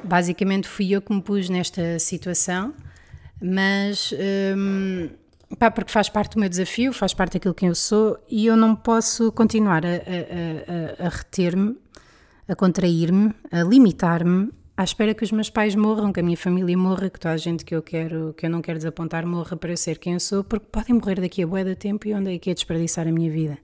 basicamente 0.07 0.69
fui 0.69 0.93
eu 0.93 1.03
que 1.03 1.13
me 1.13 1.21
pus 1.21 1.49
nesta 1.49 1.99
situação, 1.99 2.75
mas 3.41 4.15
um, 4.57 5.09
pá, 5.59 5.71
porque 5.71 5.93
faz 5.93 6.09
parte 6.09 6.35
do 6.35 6.41
meu 6.41 6.49
desafio, 6.49 6.93
faz 6.93 7.13
parte 7.13 7.35
daquilo 7.35 7.55
que 7.55 7.67
eu 7.67 7.75
sou 7.75 8.19
e 8.29 8.47
eu 8.47 8.57
não 8.57 8.75
posso 8.75 9.31
continuar 9.33 9.85
a, 9.85 9.89
a, 9.91 11.05
a, 11.05 11.07
a 11.07 11.09
reter-me, 11.09 11.77
a 12.49 12.55
contrair-me, 12.55 13.35
a 13.51 13.63
limitar-me 13.63 14.51
à 14.77 14.85
espera 14.85 15.15
que 15.15 15.25
os 15.25 15.33
meus 15.33 15.49
pais 15.49 15.75
morram, 15.75 16.13
que 16.13 16.21
a 16.21 16.23
minha 16.23 16.37
família 16.37 16.77
morra, 16.77 17.09
que 17.09 17.19
toda 17.19 17.35
a 17.35 17.37
gente 17.39 17.65
que 17.65 17.75
eu 17.75 17.83
quero, 17.83 18.35
que 18.37 18.45
eu 18.45 18.51
não 18.51 18.61
quero 18.61 18.79
desapontar 18.79 19.27
morra 19.27 19.57
para 19.57 19.71
eu 19.71 19.77
ser 19.77 19.99
quem 19.99 20.13
eu 20.13 20.21
sou, 20.21 20.45
porque 20.45 20.67
podem 20.71 20.95
morrer 20.95 21.21
daqui 21.21 21.43
a 21.43 21.47
boa 21.47 21.65
de 21.65 21.75
tempo 21.75 22.07
e 22.07 22.15
onde 22.15 22.35
é 22.35 22.39
que 22.39 22.51
é 22.51 22.55
desperdiçar 22.55 23.09
a 23.09 23.13
minha 23.13 23.31
vida. 23.31 23.59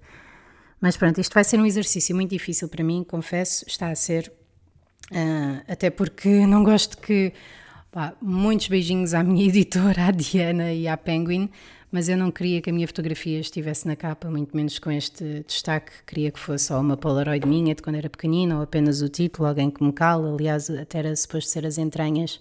Mas 0.81 0.97
pronto, 0.97 1.21
isto 1.21 1.35
vai 1.35 1.45
ser 1.45 1.61
um 1.61 1.67
exercício 1.67 2.15
muito 2.15 2.31
difícil 2.31 2.69
para 2.69 2.83
mim, 2.83 3.05
confesso, 3.05 3.65
está 3.69 3.91
a 3.91 3.95
ser, 3.95 4.33
uh, 5.13 5.63
até 5.69 5.91
porque 5.91 6.29
não 6.47 6.65
gosto 6.65 6.99
que, 6.99 7.33
pá, 7.91 8.15
muitos 8.21 8.69
beijinhos 8.69 9.15
à 9.15 9.23
minha 9.23 9.47
editora, 9.49 10.07
à 10.07 10.11
Diana 10.11 10.73
e 10.73 10.89
à 10.89 10.97
Penguin, 10.97 11.49
mas 11.91 12.09
eu 12.09 12.17
não 12.17 12.31
queria 12.31 12.61
que 12.63 12.71
a 12.71 12.73
minha 12.73 12.87
fotografia 12.87 13.39
estivesse 13.39 13.87
na 13.87 13.95
capa, 13.95 14.31
muito 14.31 14.57
menos 14.57 14.79
com 14.79 14.91
este 14.91 15.45
destaque. 15.47 15.93
Queria 16.07 16.31
que 16.31 16.39
fosse 16.41 16.65
só 16.65 16.81
uma 16.81 16.97
Polaroid 16.97 17.47
minha 17.47 17.75
de 17.75 17.83
quando 17.83 17.97
era 17.97 18.09
pequenina, 18.09 18.57
ou 18.57 18.63
apenas 18.63 19.03
o 19.03 19.09
título, 19.11 19.47
alguém 19.47 19.71
que 19.71 19.85
me 19.85 19.93
cala. 19.93 20.33
Aliás, 20.33 20.71
até 20.71 21.01
era 21.01 21.15
suposto 21.15 21.51
ser 21.51 21.67
as 21.67 21.77
entranhas. 21.77 22.41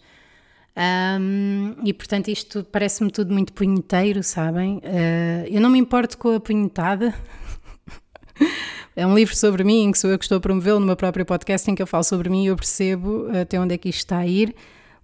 Um, 0.73 1.75
e 1.83 1.91
portanto, 1.93 2.29
isto 2.29 2.63
parece-me 2.63 3.11
tudo 3.11 3.33
muito 3.33 3.51
punheteiro, 3.51 4.23
sabem? 4.23 4.77
Uh, 4.77 5.47
eu 5.49 5.59
não 5.59 5.69
me 5.69 5.79
importo 5.79 6.17
com 6.17 6.33
a 6.33 6.39
punhetada. 6.39 7.13
é 8.95 9.05
um 9.05 9.15
livro 9.15 9.35
sobre 9.35 9.63
mim, 9.63 9.91
que 9.91 9.97
sou 9.99 10.09
eu 10.09 10.17
que 10.17 10.25
estou 10.25 10.37
a 10.37 10.41
promovê-lo 10.41 10.79
no 10.79 10.85
meu 10.85 10.95
próprio 10.95 11.25
podcast, 11.25 11.69
em 11.69 11.75
que 11.75 11.81
eu 11.81 11.87
falo 11.87 12.03
sobre 12.03 12.29
mim 12.29 12.43
e 12.43 12.47
eu 12.47 12.55
percebo 12.55 13.27
até 13.39 13.59
onde 13.59 13.75
é 13.75 13.77
que 13.77 13.89
isto 13.89 13.99
está 13.99 14.17
a 14.17 14.27
ir 14.27 14.55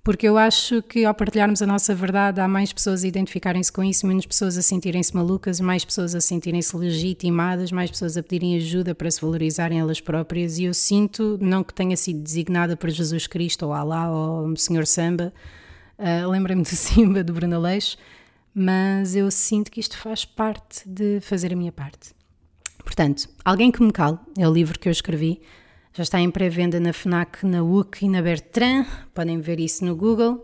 porque 0.08 0.26
eu 0.26 0.38
acho 0.38 0.82
que 0.84 1.04
ao 1.04 1.14
partilharmos 1.14 1.62
a 1.62 1.68
nossa 1.68 1.94
verdade 1.94 2.40
há 2.40 2.48
mais 2.48 2.72
pessoas 2.72 3.04
a 3.04 3.08
identificarem-se 3.10 3.70
com 3.70 3.84
isso, 3.84 4.08
menos 4.08 4.26
pessoas 4.26 4.58
a 4.58 4.62
sentirem-se 4.62 5.14
malucas, 5.14 5.60
mais 5.60 5.84
pessoas 5.84 6.16
a 6.16 6.22
sentirem-se 6.22 6.78
legitimadas, 6.78 7.74
mais 7.74 7.92
pessoas 7.92 8.16
a 8.16 8.24
pedirem 8.24 8.56
ajuda 8.56 8.96
para 8.96 9.12
se 9.12 9.20
valorizarem 9.20 9.82
elas 9.82 10.00
próprias. 10.00 10.60
E 10.60 10.64
eu 10.64 10.74
sinto, 10.74 11.38
não 11.42 11.62
que 11.62 11.74
tenha 11.74 11.98
sido 11.98 12.22
designada 12.22 12.78
por 12.78 12.90
Jesus 12.90 13.28
Cristo 13.28 13.66
ou 13.66 13.74
Alá 13.74 14.10
ou 14.10 14.56
Senhor 14.56 14.88
Samba, 14.88 15.34
uh, 16.00 16.30
lembrei-me 16.30 16.64
do 16.64 16.70
Simba, 16.72 17.22
do 17.22 17.34
Bruno 17.34 17.58
Aleixo, 17.58 17.98
mas 18.56 19.14
eu 19.14 19.30
sinto 19.30 19.70
que 19.70 19.82
isto 19.82 19.98
faz 19.98 20.24
parte 20.24 20.88
de 20.88 21.20
fazer 21.20 21.52
a 21.52 21.56
minha 21.58 21.74
parte. 21.74 22.16
Portanto, 22.88 23.28
Alguém 23.44 23.70
que 23.70 23.84
me 23.84 23.92
cale 23.92 24.18
é 24.38 24.48
o 24.48 24.54
livro 24.54 24.80
que 24.80 24.88
eu 24.88 24.92
escrevi 24.92 25.42
já 25.94 26.04
está 26.04 26.22
em 26.22 26.32
pré-venda 26.32 26.80
na 26.80 26.94
FNAC, 26.94 27.46
na 27.46 27.62
UC 27.62 28.06
e 28.06 28.10
na 28.10 28.22
Bertrand. 28.22 28.86
Podem 29.14 29.42
ver 29.42 29.60
isso 29.60 29.84
no 29.84 29.94
Google. 29.94 30.42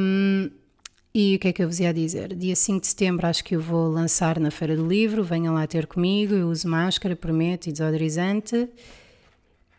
Um, 0.00 0.48
e 1.14 1.36
o 1.36 1.38
que 1.38 1.48
é 1.48 1.52
que 1.52 1.62
eu 1.62 1.66
vos 1.66 1.80
ia 1.80 1.92
dizer? 1.92 2.34
Dia 2.34 2.56
5 2.56 2.80
de 2.80 2.86
setembro 2.86 3.26
acho 3.26 3.44
que 3.44 3.56
eu 3.56 3.60
vou 3.60 3.88
lançar 3.88 4.40
na 4.40 4.50
Feira 4.50 4.74
do 4.74 4.86
Livro. 4.86 5.22
Venham 5.22 5.52
lá 5.52 5.66
ter 5.66 5.86
comigo. 5.86 6.34
Eu 6.34 6.48
uso 6.48 6.66
máscara, 6.66 7.14
prometo, 7.14 7.66
e 7.66 7.72
desodorizante. 7.72 8.70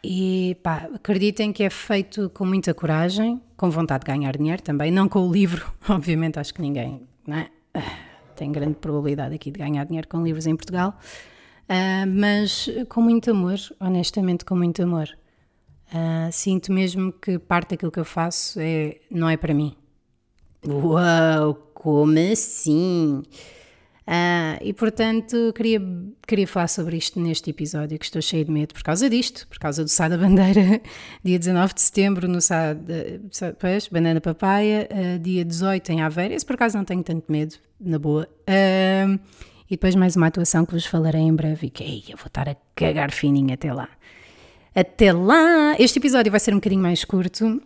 E 0.03 0.55
pá, 0.61 0.87
acreditem 0.93 1.51
que 1.51 1.63
é 1.63 1.69
feito 1.71 2.29
com 2.29 2.45
muita 2.45 2.75
coragem, 2.75 3.41
com 3.57 3.71
vontade 3.71 4.05
de 4.05 4.11
ganhar 4.11 4.37
dinheiro 4.37 4.61
também. 4.61 4.91
Não 4.91 5.09
com 5.09 5.27
o 5.27 5.31
livro, 5.31 5.65
obviamente, 5.89 6.37
acho 6.37 6.53
que 6.53 6.61
ninguém 6.61 7.07
é? 7.27 7.47
Tem 8.33 8.51
grande 8.51 8.75
probabilidade 8.75 9.35
aqui 9.35 9.51
de 9.51 9.59
ganhar 9.59 9.83
dinheiro 9.85 10.07
com 10.07 10.23
livros 10.23 10.45
em 10.47 10.55
Portugal. 10.55 10.97
Uh, 11.63 12.07
mas 12.07 12.69
com 12.89 13.01
muito 13.01 13.31
amor, 13.31 13.57
honestamente, 13.79 14.43
com 14.43 14.55
muito 14.55 14.83
amor. 14.83 15.07
Uh, 15.89 16.31
sinto 16.31 16.71
mesmo 16.71 17.13
que 17.13 17.37
parte 17.37 17.71
daquilo 17.71 17.91
que 17.91 17.99
eu 17.99 18.05
faço 18.05 18.59
é, 18.59 18.97
não 19.09 19.29
é 19.29 19.37
para 19.37 19.53
mim. 19.53 19.75
Uau, 20.65 21.55
como 21.73 22.17
assim? 22.31 23.21
Uh, 24.05 24.59
e 24.61 24.73
portanto, 24.73 25.53
queria, 25.55 25.81
queria 26.27 26.45
falar 26.45 26.67
sobre 26.67 26.97
isto 26.97 27.19
neste 27.19 27.49
episódio, 27.49 27.97
que 27.97 28.05
estou 28.05 28.21
cheio 28.21 28.43
de 28.43 28.51
medo 28.51 28.73
por 28.73 28.83
causa 28.83 29.09
disto, 29.09 29.47
por 29.47 29.57
causa 29.57 29.83
do 29.83 29.89
Sá 29.89 30.09
da 30.09 30.17
Bandeira, 30.17 30.81
dia 31.23 31.39
19 31.39 31.73
de 31.73 31.81
setembro, 31.81 32.27
no 32.27 32.41
Sá, 32.41 32.73
de, 32.73 33.21
pois, 33.59 33.87
Banana 33.87 34.19
Papaya, 34.19 34.89
uh, 34.91 35.19
dia 35.19 35.45
18 35.45 35.91
em 35.91 36.01
Aveiro. 36.01 36.33
Esse 36.33 36.45
por 36.45 36.55
acaso 36.55 36.77
não 36.77 36.83
tenho 36.83 37.03
tanto 37.03 37.31
medo, 37.31 37.55
na 37.79 37.97
boa. 37.97 38.27
Uh, 38.41 39.19
e 39.67 39.71
depois 39.75 39.95
mais 39.95 40.15
uma 40.15 40.27
atuação 40.27 40.65
que 40.65 40.73
vos 40.73 40.85
falarei 40.85 41.21
em 41.21 41.33
breve 41.33 41.67
e 41.67 41.69
que 41.69 41.83
ei, 41.83 42.03
eu 42.09 42.17
vou 42.17 42.27
estar 42.27 42.49
a 42.49 42.55
cagar 42.75 43.11
fininho 43.11 43.53
até 43.53 43.73
lá. 43.73 43.87
Até 44.75 45.13
lá! 45.13 45.75
Este 45.79 45.99
episódio 45.99 46.31
vai 46.31 46.39
ser 46.39 46.51
um 46.51 46.57
bocadinho 46.57 46.81
mais 46.81 47.05
curto, 47.05 47.61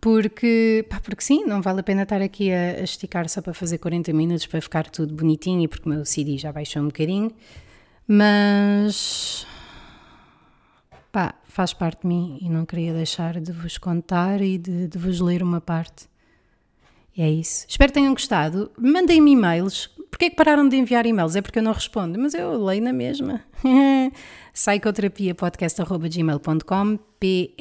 porque, 0.00 0.84
pá, 0.88 1.00
porque 1.00 1.22
sim, 1.22 1.44
não 1.44 1.62
vale 1.62 1.80
a 1.80 1.82
pena 1.82 2.02
estar 2.02 2.20
aqui 2.20 2.52
a, 2.52 2.80
a, 2.80 2.84
esticar 2.84 3.28
só 3.28 3.40
para 3.40 3.54
fazer 3.54 3.78
40 3.78 4.12
minutos 4.12 4.46
para 4.46 4.60
ficar 4.60 4.88
tudo 4.90 5.14
bonitinho 5.14 5.62
e 5.62 5.68
porque 5.68 5.88
o 5.88 5.92
meu 5.92 6.04
CD 6.04 6.38
já 6.38 6.52
baixou 6.52 6.82
um 6.82 6.86
bocadinho, 6.86 7.32
mas 8.06 9.46
pá, 11.10 11.34
faz 11.44 11.72
parte 11.72 12.02
de 12.02 12.08
mim 12.08 12.38
e 12.40 12.48
não 12.48 12.64
queria 12.64 12.92
deixar 12.92 13.40
de 13.40 13.52
vos 13.52 13.78
contar 13.78 14.40
e 14.40 14.58
de, 14.58 14.88
de 14.88 14.98
vos 14.98 15.20
ler 15.20 15.42
uma 15.42 15.60
parte. 15.60 16.10
E 17.16 17.22
é 17.22 17.30
isso. 17.30 17.66
Espero 17.68 17.92
que 17.92 17.98
tenham 17.98 18.14
gostado. 18.14 18.70
Mandem-me 18.78 19.32
e-mails 19.32 19.90
Porquê 20.12 20.28
que 20.28 20.36
pararam 20.36 20.68
de 20.68 20.76
enviar 20.76 21.06
e-mails? 21.06 21.34
É 21.34 21.40
porque 21.40 21.58
eu 21.58 21.62
não 21.62 21.72
respondo, 21.72 22.18
mas 22.18 22.34
eu 22.34 22.62
leio 22.62 22.82
na 22.82 22.92
mesma. 22.92 23.42
psicoterapiapodcast.gmail.com 24.52 26.98
P-S-Y-C-H-O 27.18 27.56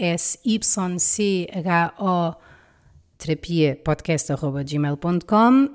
terapiapodcast.gmail.com 3.17 5.69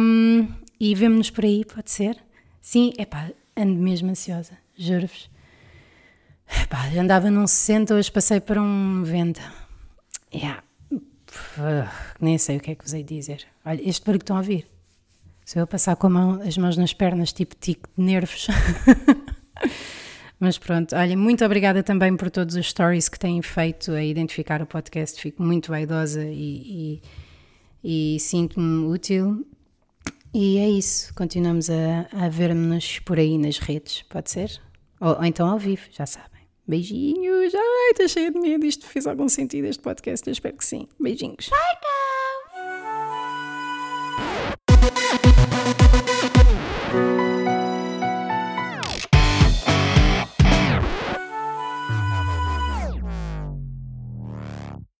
um, 0.00 0.48
e 0.80 0.94
vemo-nos 0.94 1.28
por 1.30 1.44
aí, 1.44 1.66
pode 1.66 1.90
ser? 1.90 2.16
Sim, 2.62 2.94
é 2.96 3.04
pá, 3.04 3.28
ando 3.54 3.74
mesmo 3.74 4.08
ansiosa, 4.08 4.56
juro-vos. 4.74 5.30
Epá, 6.62 6.86
andava 6.98 7.30
num 7.30 7.46
60, 7.46 7.94
hoje 7.94 8.10
passei 8.10 8.40
para 8.40 8.62
um 8.62 9.00
90. 9.00 9.42
Yeah. 10.32 10.62
nem 12.20 12.38
sei 12.38 12.56
o 12.56 12.60
que 12.60 12.70
é 12.70 12.74
que 12.74 12.84
vos 12.84 12.94
hei 12.94 13.04
dizer. 13.04 13.44
Olha, 13.66 13.86
este 13.86 14.02
barulho 14.02 14.20
que 14.20 14.24
estão 14.24 14.36
a 14.36 14.40
ouvir 14.40 14.71
se 15.44 15.58
eu 15.58 15.66
passar 15.66 15.96
com 15.96 16.08
mão, 16.08 16.40
as 16.42 16.56
mãos 16.56 16.76
nas 16.76 16.92
pernas, 16.92 17.32
tipo 17.32 17.54
tique 17.56 17.88
de 17.96 18.04
nervos. 18.04 18.46
Mas 20.38 20.58
pronto, 20.58 20.96
olha, 20.96 21.16
muito 21.16 21.44
obrigada 21.44 21.84
também 21.84 22.16
por 22.16 22.28
todos 22.28 22.56
os 22.56 22.68
stories 22.68 23.08
que 23.08 23.18
têm 23.18 23.40
feito 23.42 23.92
a 23.92 24.02
identificar 24.02 24.60
o 24.60 24.66
podcast. 24.66 25.20
Fico 25.20 25.40
muito 25.40 25.70
vaidosa 25.70 26.24
e, 26.24 27.00
e, 27.84 28.14
e 28.16 28.20
sinto-me 28.20 28.86
útil. 28.86 29.46
E 30.34 30.58
é 30.58 30.68
isso, 30.68 31.14
continuamos 31.14 31.68
a, 31.70 32.08
a 32.10 32.28
ver-nos 32.28 32.98
por 33.00 33.18
aí 33.18 33.36
nas 33.36 33.58
redes, 33.58 34.02
pode 34.02 34.30
ser? 34.30 34.60
Ou, 34.98 35.16
ou, 35.16 35.24
então 35.24 35.48
ao 35.48 35.58
vivo, 35.58 35.82
já 35.92 36.06
sabem. 36.06 36.30
Beijinhos, 36.66 37.54
ai, 37.54 37.90
estou 37.90 38.08
cheia 38.08 38.30
de 38.30 38.40
medo. 38.40 38.64
Isto 38.64 38.86
fez 38.86 39.06
algum 39.06 39.28
sentido 39.28 39.66
este 39.66 39.82
podcast? 39.82 40.26
Eu 40.26 40.32
espero 40.32 40.56
que 40.56 40.64
sim. 40.64 40.88
Beijinhos. 40.98 41.50
Bye, 41.50 42.11